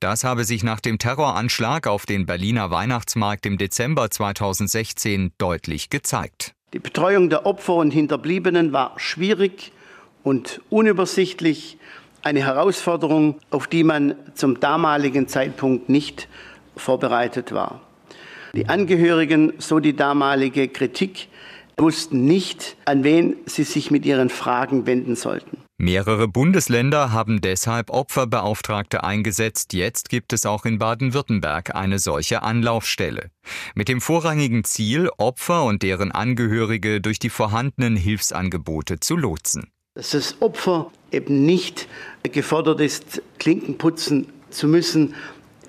Das 0.00 0.24
habe 0.24 0.44
sich 0.44 0.62
nach 0.62 0.80
dem 0.80 0.98
Terroranschlag 0.98 1.86
auf 1.86 2.06
den 2.06 2.26
Berliner 2.26 2.70
Weihnachtsmarkt 2.70 3.46
im 3.46 3.58
Dezember 3.58 4.10
2016 4.10 5.32
deutlich 5.38 5.90
gezeigt. 5.90 6.54
Die 6.72 6.78
Betreuung 6.78 7.30
der 7.30 7.46
Opfer 7.46 7.74
und 7.74 7.90
Hinterbliebenen 7.90 8.72
war 8.72 8.98
schwierig 8.98 9.72
und 10.22 10.60
unübersichtlich, 10.68 11.78
eine 12.22 12.44
Herausforderung, 12.44 13.36
auf 13.50 13.68
die 13.68 13.84
man 13.84 14.14
zum 14.34 14.60
damaligen 14.60 15.28
Zeitpunkt 15.28 15.88
nicht 15.88 16.28
vorbereitet 16.76 17.52
war. 17.52 17.80
Die 18.54 18.68
Angehörigen, 18.68 19.52
so 19.58 19.78
die 19.78 19.94
damalige 19.94 20.68
Kritik, 20.68 21.28
wussten 21.76 22.24
nicht, 22.24 22.76
an 22.84 23.04
wen 23.04 23.36
sie 23.46 23.62
sich 23.62 23.90
mit 23.90 24.04
ihren 24.04 24.30
Fragen 24.30 24.86
wenden 24.86 25.16
sollten. 25.16 25.58
Mehrere 25.80 26.26
Bundesländer 26.26 27.12
haben 27.12 27.40
deshalb 27.40 27.90
Opferbeauftragte 27.90 29.04
eingesetzt. 29.04 29.72
Jetzt 29.72 30.08
gibt 30.08 30.32
es 30.32 30.44
auch 30.44 30.64
in 30.64 30.80
Baden-Württemberg 30.80 31.76
eine 31.76 32.00
solche 32.00 32.42
Anlaufstelle. 32.42 33.30
Mit 33.76 33.88
dem 33.88 34.00
vorrangigen 34.00 34.64
Ziel, 34.64 35.08
Opfer 35.18 35.62
und 35.62 35.84
deren 35.84 36.10
Angehörige 36.10 37.00
durch 37.00 37.20
die 37.20 37.30
vorhandenen 37.30 37.94
Hilfsangebote 37.94 38.98
zu 38.98 39.16
lotsen. 39.16 39.70
Dass 39.94 40.10
das 40.10 40.42
Opfer 40.42 40.90
eben 41.12 41.46
nicht 41.46 41.86
gefordert 42.24 42.80
ist, 42.80 43.22
Klinken 43.38 43.78
putzen 43.78 44.26
zu 44.50 44.66
müssen, 44.66 45.14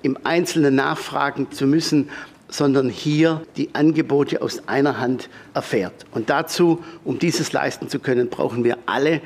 im 0.02 0.18
Einzelnen 0.24 0.74
nachfragen 0.74 1.52
zu 1.52 1.68
müssen, 1.68 2.10
sondern 2.48 2.88
hier 2.88 3.42
die 3.56 3.76
Angebote 3.76 4.42
aus 4.42 4.66
einer 4.66 4.98
Hand 4.98 5.30
erfährt. 5.54 6.04
Und 6.10 6.30
dazu, 6.30 6.82
um 7.04 7.20
dieses 7.20 7.52
leisten 7.52 7.88
zu 7.88 8.00
können, 8.00 8.28
brauchen 8.28 8.64
wir 8.64 8.76
alle, 8.86 9.20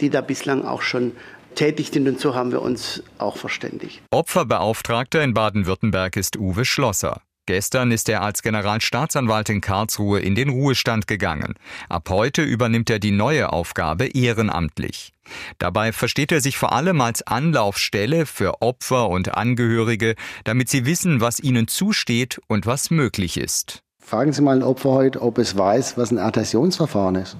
die 0.00 0.10
da 0.10 0.20
bislang 0.20 0.64
auch 0.64 0.82
schon 0.82 1.12
tätig 1.54 1.90
sind. 1.92 2.08
Und 2.08 2.20
so 2.20 2.34
haben 2.34 2.52
wir 2.52 2.62
uns 2.62 3.02
auch 3.18 3.36
verständigt. 3.36 4.02
Opferbeauftragter 4.10 5.22
in 5.22 5.34
Baden-Württemberg 5.34 6.16
ist 6.16 6.36
Uwe 6.36 6.64
Schlosser. 6.64 7.22
Gestern 7.46 7.90
ist 7.90 8.08
er 8.08 8.22
als 8.22 8.42
Generalstaatsanwalt 8.42 9.48
in 9.48 9.60
Karlsruhe 9.60 10.20
in 10.20 10.36
den 10.36 10.50
Ruhestand 10.50 11.08
gegangen. 11.08 11.54
Ab 11.88 12.08
heute 12.08 12.42
übernimmt 12.42 12.88
er 12.90 13.00
die 13.00 13.10
neue 13.10 13.52
Aufgabe 13.52 14.06
ehrenamtlich. 14.06 15.12
Dabei 15.58 15.92
versteht 15.92 16.30
er 16.30 16.40
sich 16.40 16.56
vor 16.56 16.72
allem 16.72 17.00
als 17.00 17.26
Anlaufstelle 17.26 18.26
für 18.26 18.62
Opfer 18.62 19.08
und 19.08 19.34
Angehörige, 19.34 20.14
damit 20.44 20.68
sie 20.68 20.86
wissen, 20.86 21.20
was 21.20 21.40
ihnen 21.40 21.66
zusteht 21.66 22.40
und 22.46 22.66
was 22.66 22.90
möglich 22.90 23.36
ist. 23.36 23.82
Fragen 24.00 24.32
Sie 24.32 24.42
mal 24.42 24.56
ein 24.56 24.62
Opfer 24.62 24.90
heute, 24.90 25.20
ob 25.20 25.38
es 25.38 25.56
weiß, 25.58 25.98
was 25.98 26.12
ein 26.12 26.18
Adhäsionsverfahren 26.18 27.16
ist. 27.16 27.36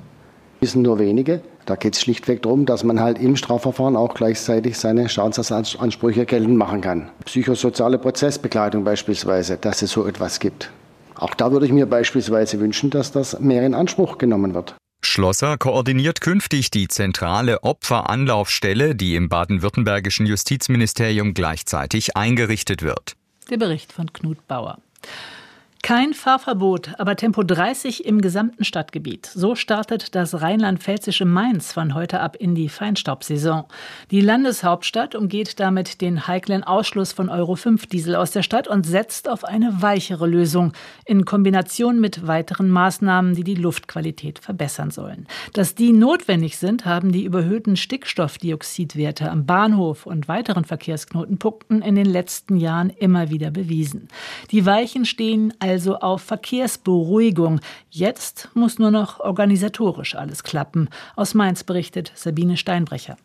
Wissen 0.60 0.82
nur 0.82 0.98
wenige. 0.98 1.40
Da 1.70 1.76
geht 1.76 1.94
es 1.94 2.00
schlichtweg 2.00 2.42
darum, 2.42 2.66
dass 2.66 2.82
man 2.82 2.98
halt 2.98 3.20
im 3.20 3.36
Strafverfahren 3.36 3.94
auch 3.94 4.14
gleichzeitig 4.14 4.76
seine 4.76 5.08
Schadensersatzansprüche 5.08 6.26
geltend 6.26 6.56
machen 6.56 6.80
kann. 6.80 7.10
Psychosoziale 7.24 7.96
Prozessbegleitung 7.96 8.82
beispielsweise, 8.82 9.56
dass 9.56 9.80
es 9.80 9.92
so 9.92 10.04
etwas 10.04 10.40
gibt. 10.40 10.72
Auch 11.14 11.32
da 11.32 11.52
würde 11.52 11.66
ich 11.66 11.72
mir 11.72 11.86
beispielsweise 11.86 12.58
wünschen, 12.58 12.90
dass 12.90 13.12
das 13.12 13.38
mehr 13.38 13.64
in 13.64 13.74
Anspruch 13.74 14.18
genommen 14.18 14.52
wird. 14.52 14.74
Schlosser 15.00 15.58
koordiniert 15.58 16.20
künftig 16.20 16.72
die 16.72 16.88
zentrale 16.88 17.62
Opferanlaufstelle, 17.62 18.96
die 18.96 19.14
im 19.14 19.28
baden-württembergischen 19.28 20.26
Justizministerium 20.26 21.34
gleichzeitig 21.34 22.16
eingerichtet 22.16 22.82
wird. 22.82 23.12
Der 23.48 23.58
Bericht 23.58 23.92
von 23.92 24.12
Knut 24.12 24.44
Bauer. 24.48 24.78
Kein 25.82 26.12
Fahrverbot, 26.12 26.90
aber 26.98 27.16
Tempo 27.16 27.42
30 27.42 28.04
im 28.04 28.20
gesamten 28.20 28.64
Stadtgebiet. 28.64 29.26
So 29.26 29.54
startet 29.54 30.14
das 30.14 30.40
rheinland-pfälzische 30.40 31.24
Mainz 31.24 31.72
von 31.72 31.94
heute 31.94 32.20
ab 32.20 32.36
in 32.36 32.54
die 32.54 32.68
Feinstaubsaison. 32.68 33.64
Die 34.10 34.20
Landeshauptstadt 34.20 35.14
umgeht 35.14 35.58
damit 35.58 36.00
den 36.02 36.28
heiklen 36.28 36.62
Ausschluss 36.64 37.12
von 37.12 37.30
Euro 37.30 37.56
5 37.56 37.86
Diesel 37.86 38.14
aus 38.14 38.30
der 38.30 38.42
Stadt 38.42 38.68
und 38.68 38.84
setzt 38.84 39.28
auf 39.28 39.42
eine 39.42 39.80
weichere 39.80 40.26
Lösung 40.26 40.74
in 41.06 41.24
Kombination 41.24 41.98
mit 41.98 42.26
weiteren 42.26 42.68
Maßnahmen, 42.68 43.34
die 43.34 43.44
die 43.44 43.54
Luftqualität 43.54 44.38
verbessern 44.38 44.90
sollen. 44.90 45.26
Dass 45.54 45.74
die 45.74 45.92
notwendig 45.92 46.58
sind, 46.58 46.84
haben 46.84 47.10
die 47.10 47.24
überhöhten 47.24 47.76
Stickstoffdioxidwerte 47.76 49.30
am 49.30 49.46
Bahnhof 49.46 50.04
und 50.04 50.28
weiteren 50.28 50.66
Verkehrsknotenpunkten 50.66 51.80
in 51.80 51.94
den 51.94 52.06
letzten 52.06 52.58
Jahren 52.58 52.90
immer 52.90 53.30
wieder 53.30 53.50
bewiesen. 53.50 54.08
Die 54.50 54.66
Weichen 54.66 55.06
stehen 55.06 55.54
als 55.58 55.69
also 55.70 55.98
auf 55.98 56.22
Verkehrsberuhigung. 56.22 57.60
Jetzt 57.90 58.48
muss 58.54 58.80
nur 58.80 58.90
noch 58.90 59.20
organisatorisch 59.20 60.16
alles 60.16 60.42
klappen. 60.42 60.88
Aus 61.14 61.34
Mainz 61.34 61.62
berichtet 61.62 62.10
Sabine 62.16 62.56
Steinbrecher. 62.56 63.16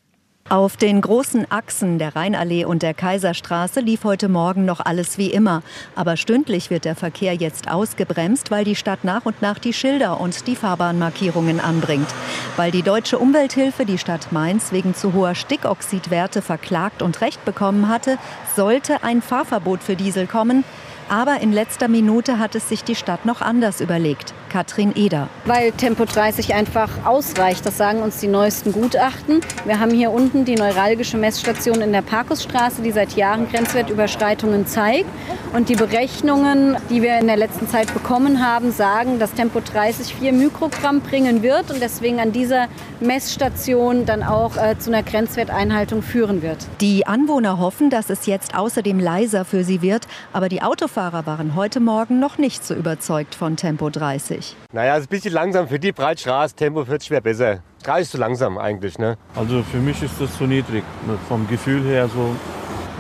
Auf 0.48 0.78
den 0.78 1.02
großen 1.02 1.50
Achsen 1.50 1.98
der 1.98 2.16
Rheinallee 2.16 2.66
und 2.66 2.84
der 2.84 2.94
Kaiserstraße 2.94 3.80
lief 3.80 4.04
heute 4.04 4.30
Morgen 4.30 4.64
noch 4.64 4.80
alles 4.80 5.18
wie 5.18 5.32
immer. 5.32 5.64
Aber 5.96 6.18
stündlich 6.18 6.70
wird 6.70 6.86
der 6.86 6.96
Verkehr 6.96 7.34
jetzt 7.34 7.68
ausgebremst, 7.68 8.52
weil 8.52 8.64
die 8.64 8.76
Stadt 8.76 9.04
nach 9.04 9.26
und 9.26 9.42
nach 9.42 9.58
die 9.58 9.74
Schilder 9.74 10.22
und 10.22 10.46
die 10.46 10.56
Fahrbahnmarkierungen 10.56 11.60
anbringt. 11.60 12.14
Weil 12.58 12.70
die 12.70 12.84
deutsche 12.84 13.18
Umwelthilfe 13.18 13.88
die 13.88 13.98
Stadt 13.98 14.32
Mainz 14.32 14.72
wegen 14.72 14.94
zu 14.94 15.14
hoher 15.14 15.34
Stickoxidwerte 15.34 16.44
verklagt 16.44 17.02
und 17.02 17.22
Recht 17.22 17.44
bekommen 17.44 17.90
hatte, 17.90 18.20
sollte 18.56 19.02
ein 19.02 19.24
Fahrverbot 19.24 19.82
für 19.82 19.96
Diesel 19.96 20.28
kommen. 20.28 20.64
Aber 21.10 21.42
in 21.42 21.52
letzter 21.52 21.88
Minute 21.88 22.40
hat 22.40 22.56
es 22.56 22.70
sich 22.70 22.84
die 22.84 22.96
Stadt 22.96 23.26
noch 23.26 23.42
anders 23.42 23.82
überlegt. 23.82 24.34
Katrin 24.56 24.94
Eder. 24.96 25.28
Weil 25.44 25.74
Tempo 25.74 26.06
30 26.06 26.54
einfach 26.54 26.90
ausreicht, 27.04 27.66
das 27.66 27.78
sagen 27.78 28.02
uns 28.02 28.22
die 28.22 28.30
neuesten 28.30 28.72
Gutachten. 28.72 29.42
Wir 29.66 29.82
haben 29.82 29.92
hier 29.92 30.12
unten 30.12 30.46
die 30.46 30.56
neuralgische 30.56 31.18
Messstation 31.18 31.82
in 31.82 31.92
der 31.92 32.02
Parkusstraße, 32.02 32.82
die 32.82 32.92
seit 32.92 33.18
Jahren 33.18 33.50
Grenzwertüberschreitungen 33.50 34.66
zeigt. 34.66 35.10
Und 35.52 35.68
die 35.68 35.76
Berechnungen, 35.76 36.78
die 36.90 37.02
wir 37.02 37.20
in 37.20 37.28
der 37.28 37.36
letzten 37.36 37.68
Zeit 37.68 37.94
bekommen 37.94 38.46
haben, 38.46 38.72
sagen, 38.72 39.20
dass 39.20 39.34
Tempo 39.34 39.60
30 39.60 40.16
4 40.16 40.32
Mikrogramm 40.32 41.02
bringen 41.02 41.44
wird 41.44 41.70
und 41.70 41.82
deswegen 41.82 42.22
an 42.22 42.32
dieser 42.32 42.68
Messstation 43.02 44.06
dann 44.06 44.24
auch 44.24 44.56
äh, 44.56 44.78
zu 44.80 44.90
einer 44.90 45.04
Grenzwerteinhaltung 45.04 46.02
führen 46.02 46.42
wird. 46.42 46.66
Die 46.80 47.06
Anwohner 47.06 47.60
hoffen, 47.60 47.90
dass 47.90 48.10
es 48.10 48.26
jetzt 48.26 48.56
außerdem 48.56 49.00
leiser 49.00 49.44
für 49.44 49.66
sie 49.66 49.82
wird, 49.82 50.08
aber 50.32 50.48
die 50.48 50.62
Autofahrer 50.62 51.26
waren 51.26 51.56
heute 51.56 51.82
Morgen 51.82 52.20
noch 52.20 52.38
nicht 52.38 52.66
so 52.66 52.74
überzeugt 52.74 53.36
von 53.36 53.58
Tempo 53.58 53.90
30. 53.90 54.45
30. 54.46 54.56
Naja, 54.72 54.96
es 54.96 55.02
ist 55.02 55.08
ein 55.08 55.10
bisschen 55.10 55.34
langsam 55.34 55.68
für 55.68 55.80
die 55.80 55.92
Breitstraße. 55.92 56.56
Tempo 56.56 56.86
40 56.86 57.12
wäre 57.12 57.22
besser. 57.22 57.60
30 57.84 58.02
ist 58.02 58.12
zu 58.12 58.18
langsam 58.18 58.58
eigentlich. 58.58 58.98
Ne? 58.98 59.18
Also 59.36 59.64
für 59.64 59.78
mich 59.78 60.02
ist 60.04 60.20
das 60.20 60.38
zu 60.38 60.46
niedrig. 60.46 60.84
Vom 61.28 61.48
Gefühl 61.48 61.84
her 61.84 62.10
so 62.14 62.36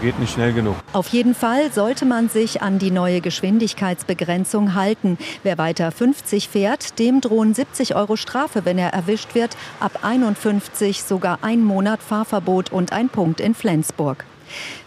geht 0.01 0.19
nicht 0.19 0.33
schnell 0.33 0.53
genug. 0.53 0.75
Auf 0.93 1.07
jeden 1.09 1.33
Fall 1.33 1.71
sollte 1.71 2.05
man 2.05 2.29
sich 2.29 2.61
an 2.61 2.79
die 2.79 2.91
neue 2.91 3.21
Geschwindigkeitsbegrenzung 3.21 4.75
halten. 4.75 5.17
Wer 5.43 5.57
weiter 5.57 5.91
50 5.91 6.49
fährt, 6.49 6.99
dem 6.99 7.21
drohen 7.21 7.53
70 7.53 7.95
Euro 7.95 8.15
Strafe, 8.15 8.65
wenn 8.65 8.77
er 8.77 8.89
erwischt 8.89 9.35
wird. 9.35 9.55
Ab 9.79 9.99
51 10.01 11.03
sogar 11.03 11.39
ein 11.41 11.63
Monat 11.63 12.01
Fahrverbot 12.01 12.71
und 12.71 12.91
ein 12.91 13.09
Punkt 13.09 13.39
in 13.39 13.55
Flensburg. 13.55 14.25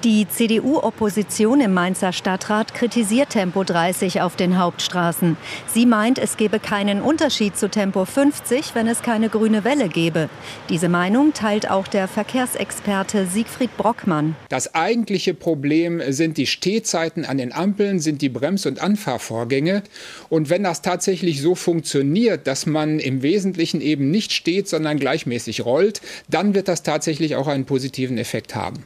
Die 0.04 0.28
CDU-Opposition 0.28 1.61
im 1.61 1.74
Mainzer 1.74 2.12
Stadtrat 2.12 2.72
kritisiert 2.72 3.31
Tempo 3.31 3.64
30 3.64 4.20
auf 4.20 4.37
den 4.37 4.59
Hauptstraßen. 4.59 5.37
Sie 5.66 5.87
meint, 5.87 6.18
es 6.18 6.37
gebe 6.37 6.61
keinen 6.61 7.02
Unterschied 7.02 7.57
zu 7.57 7.68
Tempo 7.68 8.04
50, 8.04 8.74
wenn 8.74 8.87
es 8.87 9.02
keine 9.02 9.28
grüne 9.28 9.64
Welle 9.64 9.88
gäbe. 9.88 10.28
Diese 10.68 10.88
Meinung 10.88 11.33
teilt 11.33 11.70
auch 11.70 11.88
der 11.88 12.09
Verkehrsexperte 12.09 13.26
Siegfried 13.26 13.76
Brockmann. 13.76 14.37
Das 14.48 14.74
eigentliche 14.74 15.35
Problem 15.35 16.00
sind 16.12 16.37
die 16.37 16.46
Stehzeiten 16.46 17.24
an 17.24 17.38
den 17.38 17.52
Ampeln, 17.52 17.98
sind 17.98 18.22
die 18.22 18.28
Brems- 18.28 18.66
und 18.66 18.81
Anfahrvorgänge. 18.81 19.83
Und 20.28 20.50
wenn 20.50 20.62
das 20.62 20.83
tatsächlich 20.83 21.42
so 21.42 21.54
funktioniert, 21.54 22.46
dass 22.46 22.66
man 22.66 22.98
im 22.98 23.22
Wesentlichen 23.22 23.81
eben 23.81 24.11
nicht 24.11 24.33
steht, 24.33 24.68
sondern 24.68 24.98
gleichmäßig 24.98 25.64
rollt, 25.64 26.00
dann 26.28 26.54
wird 26.54 26.68
das 26.68 26.83
tatsächlich 26.83 27.37
auch 27.37 27.46
einen 27.46 27.64
positiven 27.64 28.18
Effekt 28.18 28.54
haben. 28.54 28.85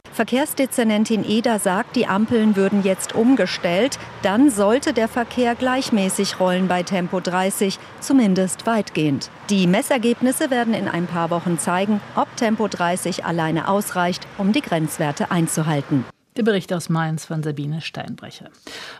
Verkehrsdezernentin 0.73 1.23
Eder 1.23 1.59
sagt, 1.59 1.95
die 1.95 2.07
Ampeln 2.07 2.55
würden 2.55 2.81
jetzt 2.83 3.13
umgestellt. 3.13 3.99
Dann 4.23 4.49
sollte 4.49 4.91
der 4.91 5.07
Verkehr 5.07 5.53
gleichmäßig 5.53 6.39
rollen 6.39 6.67
bei 6.67 6.81
Tempo 6.81 7.19
30, 7.19 7.77
zumindest 7.99 8.65
weitgehend. 8.65 9.29
Die 9.51 9.67
Messergebnisse 9.67 10.49
werden 10.49 10.73
in 10.73 10.87
ein 10.87 11.05
paar 11.05 11.29
Wochen 11.29 11.59
zeigen, 11.59 12.01
ob 12.15 12.35
Tempo 12.37 12.67
30 12.67 13.23
alleine 13.23 13.67
ausreicht, 13.67 14.25
um 14.39 14.51
die 14.51 14.61
Grenzwerte 14.61 15.29
einzuhalten. 15.29 16.05
Der 16.35 16.41
Bericht 16.41 16.73
aus 16.73 16.89
Mainz 16.89 17.25
von 17.25 17.43
Sabine 17.43 17.79
Steinbrecher. 17.79 18.49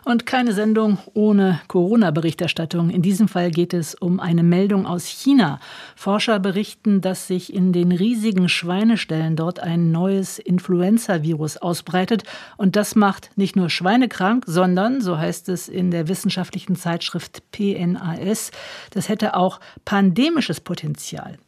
Und 0.04 0.24
keine 0.24 0.52
Sendung 0.52 0.98
ohne 1.14 1.60
Corona-Berichterstattung. 1.66 2.90
In 2.90 3.02
diesem 3.02 3.26
Fall 3.26 3.50
geht 3.50 3.74
es 3.74 3.96
um 3.96 4.20
eine 4.20 4.44
Meldung 4.44 4.86
aus 4.86 5.06
China. 5.06 5.58
Forscher 5.96 6.38
berichten, 6.38 7.00
dass 7.00 7.26
sich 7.26 7.52
in 7.52 7.72
den 7.72 7.90
riesigen 7.90 8.48
Schweineställen 8.48 9.34
dort 9.34 9.58
ein 9.58 9.90
neues 9.90 10.38
Influenza-Virus 10.38 11.56
ausbreitet. 11.56 12.22
Und 12.56 12.76
das 12.76 12.94
macht 12.94 13.30
nicht 13.34 13.56
nur 13.56 13.68
Schweine 13.68 14.08
krank, 14.08 14.44
sondern, 14.46 15.00
so 15.00 15.18
heißt 15.18 15.48
es 15.48 15.68
in 15.68 15.90
der 15.90 16.06
wissenschaftlichen 16.06 16.76
Zeitschrift 16.76 17.42
PNAS, 17.50 18.52
das 18.90 19.08
hätte 19.08 19.34
auch 19.34 19.58
pandemisches 19.84 20.60
Potenzial. 20.60 21.38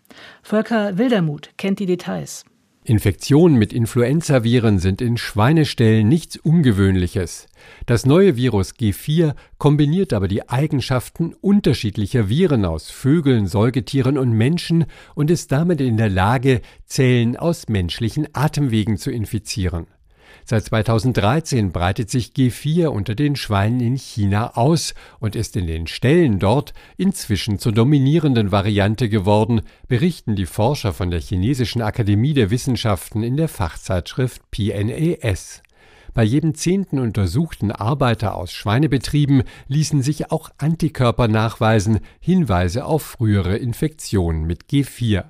Volker 0.43 0.99
Wildermuth 0.99 1.51
kennt 1.57 1.79
die 1.79 1.87
Details. 1.87 2.45
Infektionen 2.89 3.59
mit 3.59 3.73
Influenzaviren 3.73 4.79
sind 4.79 5.03
in 5.03 5.17
Schweineställen 5.17 6.09
nichts 6.09 6.37
Ungewöhnliches. 6.37 7.49
Das 7.85 8.07
neue 8.07 8.37
Virus 8.37 8.75
G4 8.75 9.35
kombiniert 9.59 10.13
aber 10.13 10.29
die 10.29 10.49
Eigenschaften 10.49 11.35
unterschiedlicher 11.41 12.29
Viren 12.29 12.65
aus 12.65 12.91
Vögeln, 12.91 13.49
Säugetieren 13.49 14.17
und 14.17 14.31
Menschen 14.31 14.85
und 15.17 15.33
ist 15.33 15.51
damit 15.51 15.81
in 15.81 15.97
der 15.97 16.11
Lage, 16.11 16.61
Zellen 16.85 17.37
aus 17.37 17.69
menschlichen 17.69 18.29
Atemwegen 18.33 18.99
zu 18.99 19.11
infizieren. 19.11 19.89
Seit 20.49 20.65
2013 20.67 21.73
breitet 21.73 22.09
sich 22.09 22.29
G4 22.29 22.87
unter 22.87 23.17
den 23.17 23.35
Schweinen 23.35 23.81
in 23.81 23.97
China 23.97 24.57
aus 24.57 24.95
und 25.19 25.35
ist 25.35 25.57
in 25.57 25.67
den 25.67 25.89
Ställen 25.89 26.39
dort 26.39 26.73
inzwischen 26.97 27.59
zur 27.59 27.73
dominierenden 27.73 28.53
Variante 28.53 29.09
geworden, 29.09 29.63
berichten 29.89 30.37
die 30.37 30.47
Forscher 30.47 30.93
von 30.93 31.11
der 31.11 31.21
Chinesischen 31.21 31.83
Akademie 31.83 32.33
der 32.33 32.51
Wissenschaften 32.51 33.25
in 33.25 33.37
der 33.37 33.49
Fachzeitschrift 33.49 34.49
PNAS. 34.53 35.65
Bei 36.15 36.23
jedem 36.23 36.55
zehnten 36.55 37.01
untersuchten 37.01 37.73
Arbeiter 37.73 38.37
aus 38.37 38.53
Schweinebetrieben 38.53 39.43
ließen 39.67 40.01
sich 40.01 40.31
auch 40.31 40.51
Antikörper 40.59 41.27
nachweisen, 41.27 41.99
Hinweise 42.21 42.85
auf 42.85 43.03
frühere 43.03 43.57
Infektionen 43.57 44.45
mit 44.45 44.67
G4. 44.71 45.25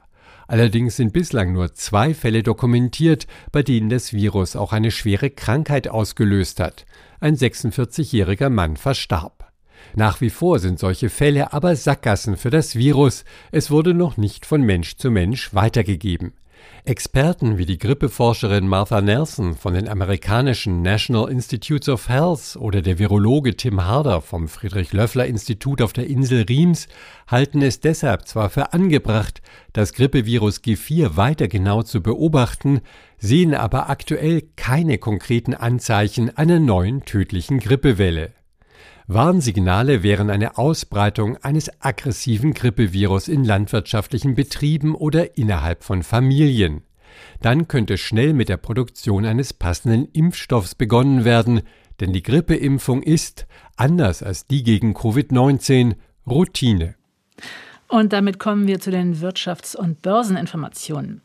Allerdings 0.49 0.97
sind 0.97 1.13
bislang 1.13 1.53
nur 1.53 1.75
zwei 1.75 2.15
Fälle 2.15 2.43
dokumentiert, 2.43 3.27
bei 3.53 3.63
denen 3.63 3.89
das 3.89 4.13
Virus 4.13 4.55
auch 4.55 4.73
eine 4.73 4.91
schwere 4.91 5.31
Krankheit 5.31 5.89
ausgelöst 5.89 6.61
hat. 6.61 6.87
Ein 7.21 7.37
46-jähriger 7.37 8.51
Mann 8.51 8.77
verstarb. 8.77 9.53
Nach 9.95 10.21
wie 10.21 10.31
vor 10.31 10.59
sind 10.59 10.79
solche 10.79 11.09
Fälle 11.09 11.53
aber 11.53 11.75
Sackgassen 11.75 12.37
für 12.37 12.51
das 12.51 12.77
Virus. 12.77 13.25
Es 13.51 13.71
wurde 13.71 13.95
noch 13.95 14.17
nicht 14.17 14.47
von 14.47 14.63
Mensch 14.63 14.97
zu 14.97 15.11
Mensch 15.11 15.55
weitergegeben. 15.55 16.35
Experten 16.85 17.59
wie 17.59 17.67
die 17.67 17.79
Grippeforscherin 17.79 18.69
Martha 18.69 19.01
Nelson 19.01 19.57
von 19.57 19.75
den 19.75 19.89
amerikanischen 19.89 20.83
National 20.83 21.31
Institutes 21.31 21.89
of 21.89 22.09
Health 22.09 22.57
oder 22.57 22.81
der 22.81 22.99
Virologe 22.99 23.57
Tim 23.57 23.85
Harder 23.85 24.21
vom 24.21 24.49
Friedrich 24.49 24.93
Löffler 24.93 25.27
Institut 25.27 25.83
auf 25.83 25.93
der 25.93 26.07
Insel 26.07 26.43
Riems 26.43 26.87
halten 27.27 27.63
es 27.63 27.81
deshalb 27.81 28.29
zwar 28.29 28.51
für 28.51 28.73
angebracht, 28.73 29.43
das 29.73 29.93
Grippevirus 29.93 30.59
G4 30.61 31.17
weiter 31.17 31.49
genau 31.49 31.83
zu 31.83 32.03
beobachten, 32.03 32.81
sehen 33.19 33.55
aber 33.55 33.91
aktuell 33.91 34.43
keine 34.57 34.99
konkreten 34.99 35.55
Anzeichen 35.55 36.37
einer 36.37 36.61
neuen 36.61 37.05
tödlichen 37.05 37.59
Grippewelle. 37.59 38.33
Warnsignale 39.09 40.03
wären 40.03 40.31
eine 40.31 40.59
Ausbreitung 40.59 41.37
eines 41.37 41.71
aggressiven 41.81 42.55
Grippevirus 42.55 43.29
in 43.29 43.45
landwirtschaftlichen 43.45 44.35
Betrieben 44.35 44.97
oder 44.97 45.39
innerhalb 45.39 45.85
von 45.85 46.03
Familien. 46.03 46.83
Dann 47.41 47.69
könnte 47.69 47.99
schnell 47.99 48.33
mit 48.33 48.49
der 48.49 48.57
Produktion 48.57 49.25
eines 49.25 49.53
passenden 49.53 50.09
Impfstoffs 50.13 50.75
begonnen 50.75 51.25
werden, 51.25 51.61
denn 52.01 52.13
die 52.13 52.23
Grippeimpfung 52.23 53.01
ist, 53.03 53.47
anders 53.77 54.25
als 54.25 54.49
die 54.49 54.65
gegen 54.65 54.95
Covid-19, 54.95 55.95
Routine. 56.27 56.97
Und 57.89 58.13
damit 58.13 58.41
kommen 58.41 58.67
wir 58.67 58.81
zu 58.81 58.91
den 58.91 59.21
Wirtschafts- 59.21 59.77
und 59.77 60.03
Börseninformationen. 60.03 61.21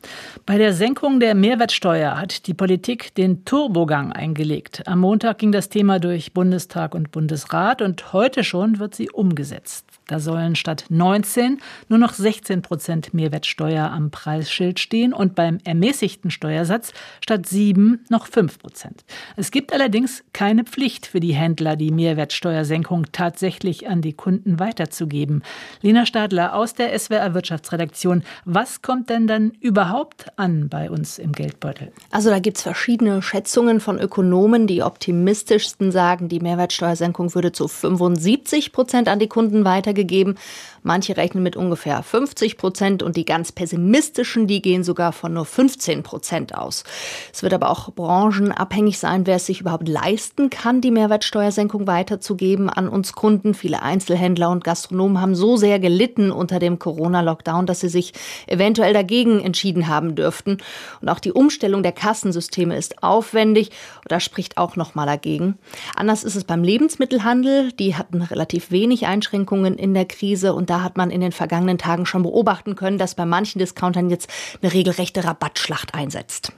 Bei 0.45 0.59
der 0.59 0.73
Senkung 0.73 1.19
der 1.19 1.33
Mehrwertsteuer 1.33 2.19
hat 2.19 2.45
die 2.45 2.53
Politik 2.53 3.15
den 3.15 3.45
Turbogang 3.45 4.11
eingelegt. 4.11 4.83
Am 4.85 4.99
Montag 4.99 5.39
ging 5.39 5.51
das 5.51 5.69
Thema 5.69 5.99
durch 5.99 6.33
Bundestag 6.33 6.93
und 6.93 7.11
Bundesrat 7.11 7.81
und 7.81 8.13
heute 8.13 8.43
schon 8.43 8.77
wird 8.77 8.93
sie 8.93 9.09
umgesetzt. 9.09 9.85
Da 10.11 10.19
sollen 10.19 10.55
statt 10.55 10.85
19 10.89 11.59
nur 11.87 11.97
noch 11.97 12.13
16 12.13 12.61
Prozent 12.61 13.13
Mehrwertsteuer 13.13 13.89
am 13.89 14.11
Preisschild 14.11 14.79
stehen 14.79 15.13
und 15.13 15.35
beim 15.35 15.59
ermäßigten 15.63 16.31
Steuersatz 16.31 16.91
statt 17.21 17.47
7 17.47 18.03
noch 18.09 18.27
5 18.27 18.59
Prozent. 18.59 19.05
Es 19.37 19.51
gibt 19.51 19.71
allerdings 19.71 20.23
keine 20.33 20.65
Pflicht 20.65 21.05
für 21.05 21.21
die 21.21 21.33
Händler, 21.33 21.77
die 21.77 21.91
Mehrwertsteuersenkung 21.91 23.07
tatsächlich 23.13 23.87
an 23.87 24.01
die 24.01 24.13
Kunden 24.13 24.59
weiterzugeben. 24.59 25.43
Lena 25.81 26.05
Stadler 26.05 26.50
aus 26.53 26.73
der 26.73 26.97
SWR 26.97 27.33
Wirtschaftsredaktion. 27.33 28.23
Was 28.45 28.81
kommt 28.81 29.09
denn 29.09 29.27
dann 29.27 29.51
überhaupt 29.59 30.27
an 30.37 30.69
bei 30.69 30.89
uns 30.89 31.17
im 31.17 31.31
Geldbeutel? 31.31 31.91
Also 32.11 32.29
da 32.29 32.39
gibt 32.39 32.57
es 32.57 32.63
verschiedene 32.63 33.21
Schätzungen 33.21 33.79
von 33.79 33.99
Ökonomen. 33.99 34.67
Die 34.67 34.83
optimistischsten 34.83 35.91
sagen, 35.91 36.29
die 36.29 36.39
Mehrwertsteuersenkung 36.39 37.33
würde 37.35 37.51
zu 37.51 37.67
75 37.67 38.71
Prozent 38.71 39.07
an 39.07 39.19
die 39.19 39.27
Kunden 39.27 39.65
weitergegeben 39.65 40.11
gegeben. 40.11 40.35
Manche 40.83 41.15
rechnen 41.15 41.43
mit 41.43 41.55
ungefähr 41.55 42.01
50 42.01 42.57
Prozent 42.57 43.03
und 43.03 43.15
die 43.15 43.25
ganz 43.25 43.51
pessimistischen, 43.51 44.47
die 44.47 44.63
gehen 44.63 44.83
sogar 44.83 45.11
von 45.11 45.33
nur 45.33 45.45
15 45.45 46.01
Prozent 46.01 46.55
aus. 46.55 46.83
Es 47.31 47.43
wird 47.43 47.53
aber 47.53 47.69
auch 47.69 47.91
branchenabhängig 47.91 48.97
sein, 48.97 49.27
wer 49.27 49.35
es 49.35 49.45
sich 49.45 49.61
überhaupt 49.61 49.87
leisten 49.87 50.49
kann, 50.49 50.81
die 50.81 50.89
Mehrwertsteuersenkung 50.89 51.85
weiterzugeben 51.85 52.67
an 52.67 52.89
uns 52.89 53.13
Kunden. 53.13 53.53
Viele 53.53 53.83
Einzelhändler 53.83 54.49
und 54.49 54.63
Gastronomen 54.63 55.21
haben 55.21 55.35
so 55.35 55.55
sehr 55.55 55.79
gelitten 55.79 56.31
unter 56.41 56.59
dem 56.59 56.79
Corona-Lockdown, 56.79 57.65
dass 57.65 57.79
sie 57.79 57.87
sich 57.87 58.11
eventuell 58.47 58.93
dagegen 58.93 59.39
entschieden 59.39 59.87
haben 59.87 60.15
dürften. 60.15 60.57
Und 60.99 61.07
auch 61.07 61.19
die 61.19 61.31
Umstellung 61.31 61.83
der 61.83 61.93
Kassensysteme 61.93 62.75
ist 62.75 63.01
aufwendig. 63.03 63.71
Da 64.07 64.19
spricht 64.19 64.57
auch 64.57 64.75
noch 64.75 64.95
mal 64.95 65.05
dagegen. 65.05 65.57
Anders 65.95 66.25
ist 66.25 66.35
es 66.35 66.43
beim 66.43 66.63
Lebensmittelhandel. 66.63 67.71
Die 67.73 67.95
hatten 67.95 68.21
relativ 68.21 68.71
wenig 68.71 69.07
Einschränkungen 69.07 69.77
in 69.77 69.93
der 69.93 70.05
Krise 70.05 70.53
und 70.53 70.69
da 70.69 70.81
hat 70.81 70.97
man 70.97 71.11
in 71.11 71.21
den 71.21 71.31
vergangenen 71.31 71.77
Tagen 71.77 72.05
schon 72.05 72.23
beobachten 72.23 72.75
können, 72.75 72.97
dass 72.97 73.15
bei 73.15 73.25
manchen 73.25 73.59
Discountern 73.59 74.09
jetzt 74.09 74.29
eine 74.61 74.73
regelrechte 74.73 75.23
Rabattschlacht 75.23 75.93
einsetzt. 75.93 76.51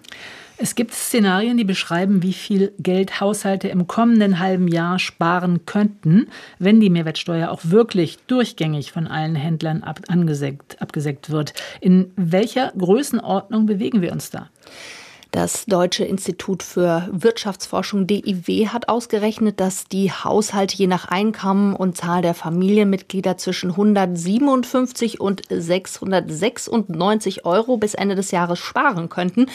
Es 0.64 0.76
gibt 0.76 0.94
Szenarien, 0.94 1.58
die 1.58 1.66
beschreiben, 1.66 2.24
wie 2.24 2.32
viel 2.32 2.72
Geld 2.80 3.20
Haushalte 3.20 3.68
im 3.68 3.86
kommenden 3.86 4.40
halben 4.40 4.70
Jahr 4.70 4.98
sparen 4.98 5.66
könnten, 5.66 6.28
wenn 6.58 6.80
die 6.80 6.90
Mehrwertsteuer 6.90 7.52
auch 7.52 7.60
wirklich 7.64 8.18
durchgängig 8.28 8.94
von 8.94 9.06
allen 9.06 9.36
Händlern 9.36 9.84
ab 9.84 10.00
angesenkt, 10.08 10.82
abgesenkt 10.82 11.30
wird. 11.30 11.54
In 11.82 12.14
welcher 12.16 12.72
Größenordnung 12.78 13.66
bewegen 13.66 14.02
wir 14.02 14.14
uns 14.14 14.30
da? 14.30 14.52
Das 15.34 15.66
Deutsche 15.66 16.06
Institut 16.06 16.62
für 16.62 17.10
Wirtschaftsforschung 17.12 18.06
DIW 18.06 18.68
hat 18.68 18.88
ausgerechnet, 18.88 19.60
dass 19.60 19.86
die 19.86 20.12
Haushalte 20.12 20.78
je 20.78 20.86
nach 20.86 21.06
Einkommen 21.06 21.76
und 21.76 21.98
Zahl 21.98 22.22
der 22.22 22.36
Familienmitglieder 22.36 23.36
zwischen 23.38 23.72
157 23.72 25.20
und 25.20 25.42
696 25.50 27.46
Euro 27.46 27.78
bis 27.78 27.96
Ende 27.96 28.14
des 28.14 28.30
Jahres 28.30 28.60
sparen 28.60 29.10
könnten. 29.10 29.48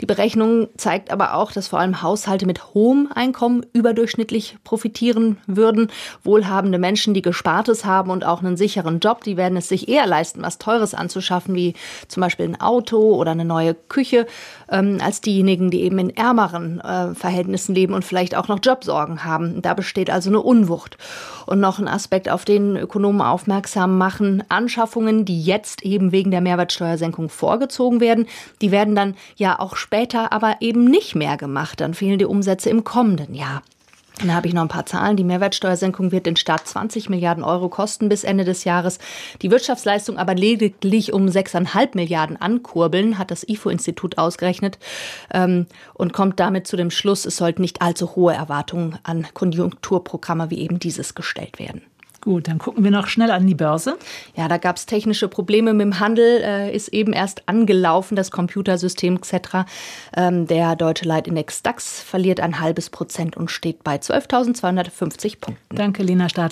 Die 0.00 0.06
Berechnung 0.06 0.68
zeigt 0.78 1.10
aber 1.10 1.34
auch, 1.34 1.52
dass 1.52 1.68
vor 1.68 1.78
allem 1.78 2.00
Haushalte 2.00 2.46
mit 2.46 2.72
hohem 2.72 3.10
Einkommen 3.14 3.66
überdurchschnittlich 3.74 4.56
profitieren 4.64 5.36
würden. 5.46 5.92
Wohlhabende 6.24 6.78
Menschen, 6.78 7.12
die 7.12 7.20
Gespartes 7.20 7.84
haben 7.84 8.10
und 8.10 8.24
auch 8.24 8.42
einen 8.42 8.56
sicheren 8.56 8.98
Job, 8.98 9.24
die 9.24 9.36
werden 9.36 9.58
es 9.58 9.68
sich 9.68 9.90
eher 9.90 10.06
leisten, 10.06 10.40
was 10.40 10.56
Teures 10.56 10.94
anzuschaffen, 10.94 11.54
wie 11.54 11.74
zum 12.08 12.22
Beispiel 12.22 12.46
ein 12.46 12.62
Auto 12.62 13.14
oder 13.14 13.32
eine 13.32 13.44
neue 13.44 13.74
Küche, 13.74 14.26
ähm, 14.70 14.96
als 15.02 15.17
als 15.18 15.20
diejenigen, 15.22 15.70
die 15.70 15.82
eben 15.82 15.98
in 15.98 16.16
ärmeren 16.16 16.80
äh, 16.80 17.14
Verhältnissen 17.14 17.74
leben 17.74 17.92
und 17.92 18.04
vielleicht 18.04 18.36
auch 18.36 18.46
noch 18.46 18.60
Jobsorgen 18.62 19.24
haben. 19.24 19.60
Da 19.62 19.74
besteht 19.74 20.10
also 20.10 20.30
eine 20.30 20.40
Unwucht. 20.40 20.96
Und 21.46 21.60
noch 21.60 21.78
ein 21.78 21.88
Aspekt, 21.88 22.28
auf 22.28 22.44
den 22.44 22.76
Ökonomen 22.76 23.20
aufmerksam 23.20 23.98
machen, 23.98 24.44
Anschaffungen, 24.48 25.24
die 25.24 25.42
jetzt 25.42 25.82
eben 25.82 26.12
wegen 26.12 26.30
der 26.30 26.40
Mehrwertsteuersenkung 26.40 27.30
vorgezogen 27.30 28.00
werden, 28.00 28.26
die 28.60 28.70
werden 28.70 28.94
dann 28.94 29.14
ja 29.36 29.58
auch 29.58 29.76
später 29.76 30.32
aber 30.32 30.56
eben 30.60 30.84
nicht 30.84 31.16
mehr 31.16 31.36
gemacht. 31.36 31.80
Dann 31.80 31.94
fehlen 31.94 32.18
die 32.18 32.24
Umsätze 32.24 32.70
im 32.70 32.84
kommenden 32.84 33.34
Jahr. 33.34 33.62
Dann 34.18 34.34
habe 34.34 34.48
ich 34.48 34.54
noch 34.54 34.62
ein 34.62 34.68
paar 34.68 34.86
Zahlen. 34.86 35.16
Die 35.16 35.24
Mehrwertsteuersenkung 35.24 36.10
wird 36.10 36.26
den 36.26 36.36
Staat 36.36 36.66
20 36.66 37.08
Milliarden 37.08 37.44
Euro 37.44 37.68
kosten 37.68 38.08
bis 38.08 38.24
Ende 38.24 38.44
des 38.44 38.64
Jahres. 38.64 38.98
Die 39.42 39.50
Wirtschaftsleistung 39.50 40.18
aber 40.18 40.34
lediglich 40.34 41.12
um 41.12 41.26
6,5 41.26 41.90
Milliarden 41.94 42.36
ankurbeln, 42.36 43.18
hat 43.18 43.30
das 43.30 43.48
IFO-Institut 43.48 44.18
ausgerechnet 44.18 44.78
ähm, 45.32 45.66
und 45.94 46.12
kommt 46.12 46.40
damit 46.40 46.66
zu 46.66 46.76
dem 46.76 46.90
Schluss, 46.90 47.26
es 47.26 47.36
sollten 47.36 47.62
nicht 47.62 47.80
allzu 47.80 48.16
hohe 48.16 48.34
Erwartungen 48.34 48.98
an 49.04 49.26
Konjunkturprogramme 49.34 50.50
wie 50.50 50.58
eben 50.58 50.78
dieses 50.80 51.14
gestellt 51.14 51.58
werden. 51.58 51.82
Gut, 52.28 52.46
dann 52.46 52.58
gucken 52.58 52.84
wir 52.84 52.90
noch 52.90 53.06
schnell 53.06 53.30
an 53.30 53.46
die 53.46 53.54
Börse. 53.54 53.96
Ja, 54.36 54.48
da 54.48 54.58
gab 54.58 54.76
es 54.76 54.84
technische 54.84 55.28
Probleme 55.28 55.72
mit 55.72 55.80
dem 55.80 55.98
Handel, 55.98 56.42
äh, 56.44 56.76
ist 56.76 56.88
eben 56.88 57.14
erst 57.14 57.48
angelaufen, 57.48 58.16
das 58.16 58.30
Computersystem 58.30 59.16
etc. 59.16 59.64
Ähm, 60.14 60.46
der 60.46 60.76
deutsche 60.76 61.06
Leitindex 61.06 61.62
DAX 61.62 62.02
verliert 62.02 62.40
ein 62.40 62.60
halbes 62.60 62.90
Prozent 62.90 63.38
und 63.38 63.50
steht 63.50 63.82
bei 63.82 63.96
12.250 63.96 65.40
Punkten. 65.40 65.74
Danke, 65.74 66.02
Lena 66.02 66.28
Stadler. 66.28 66.48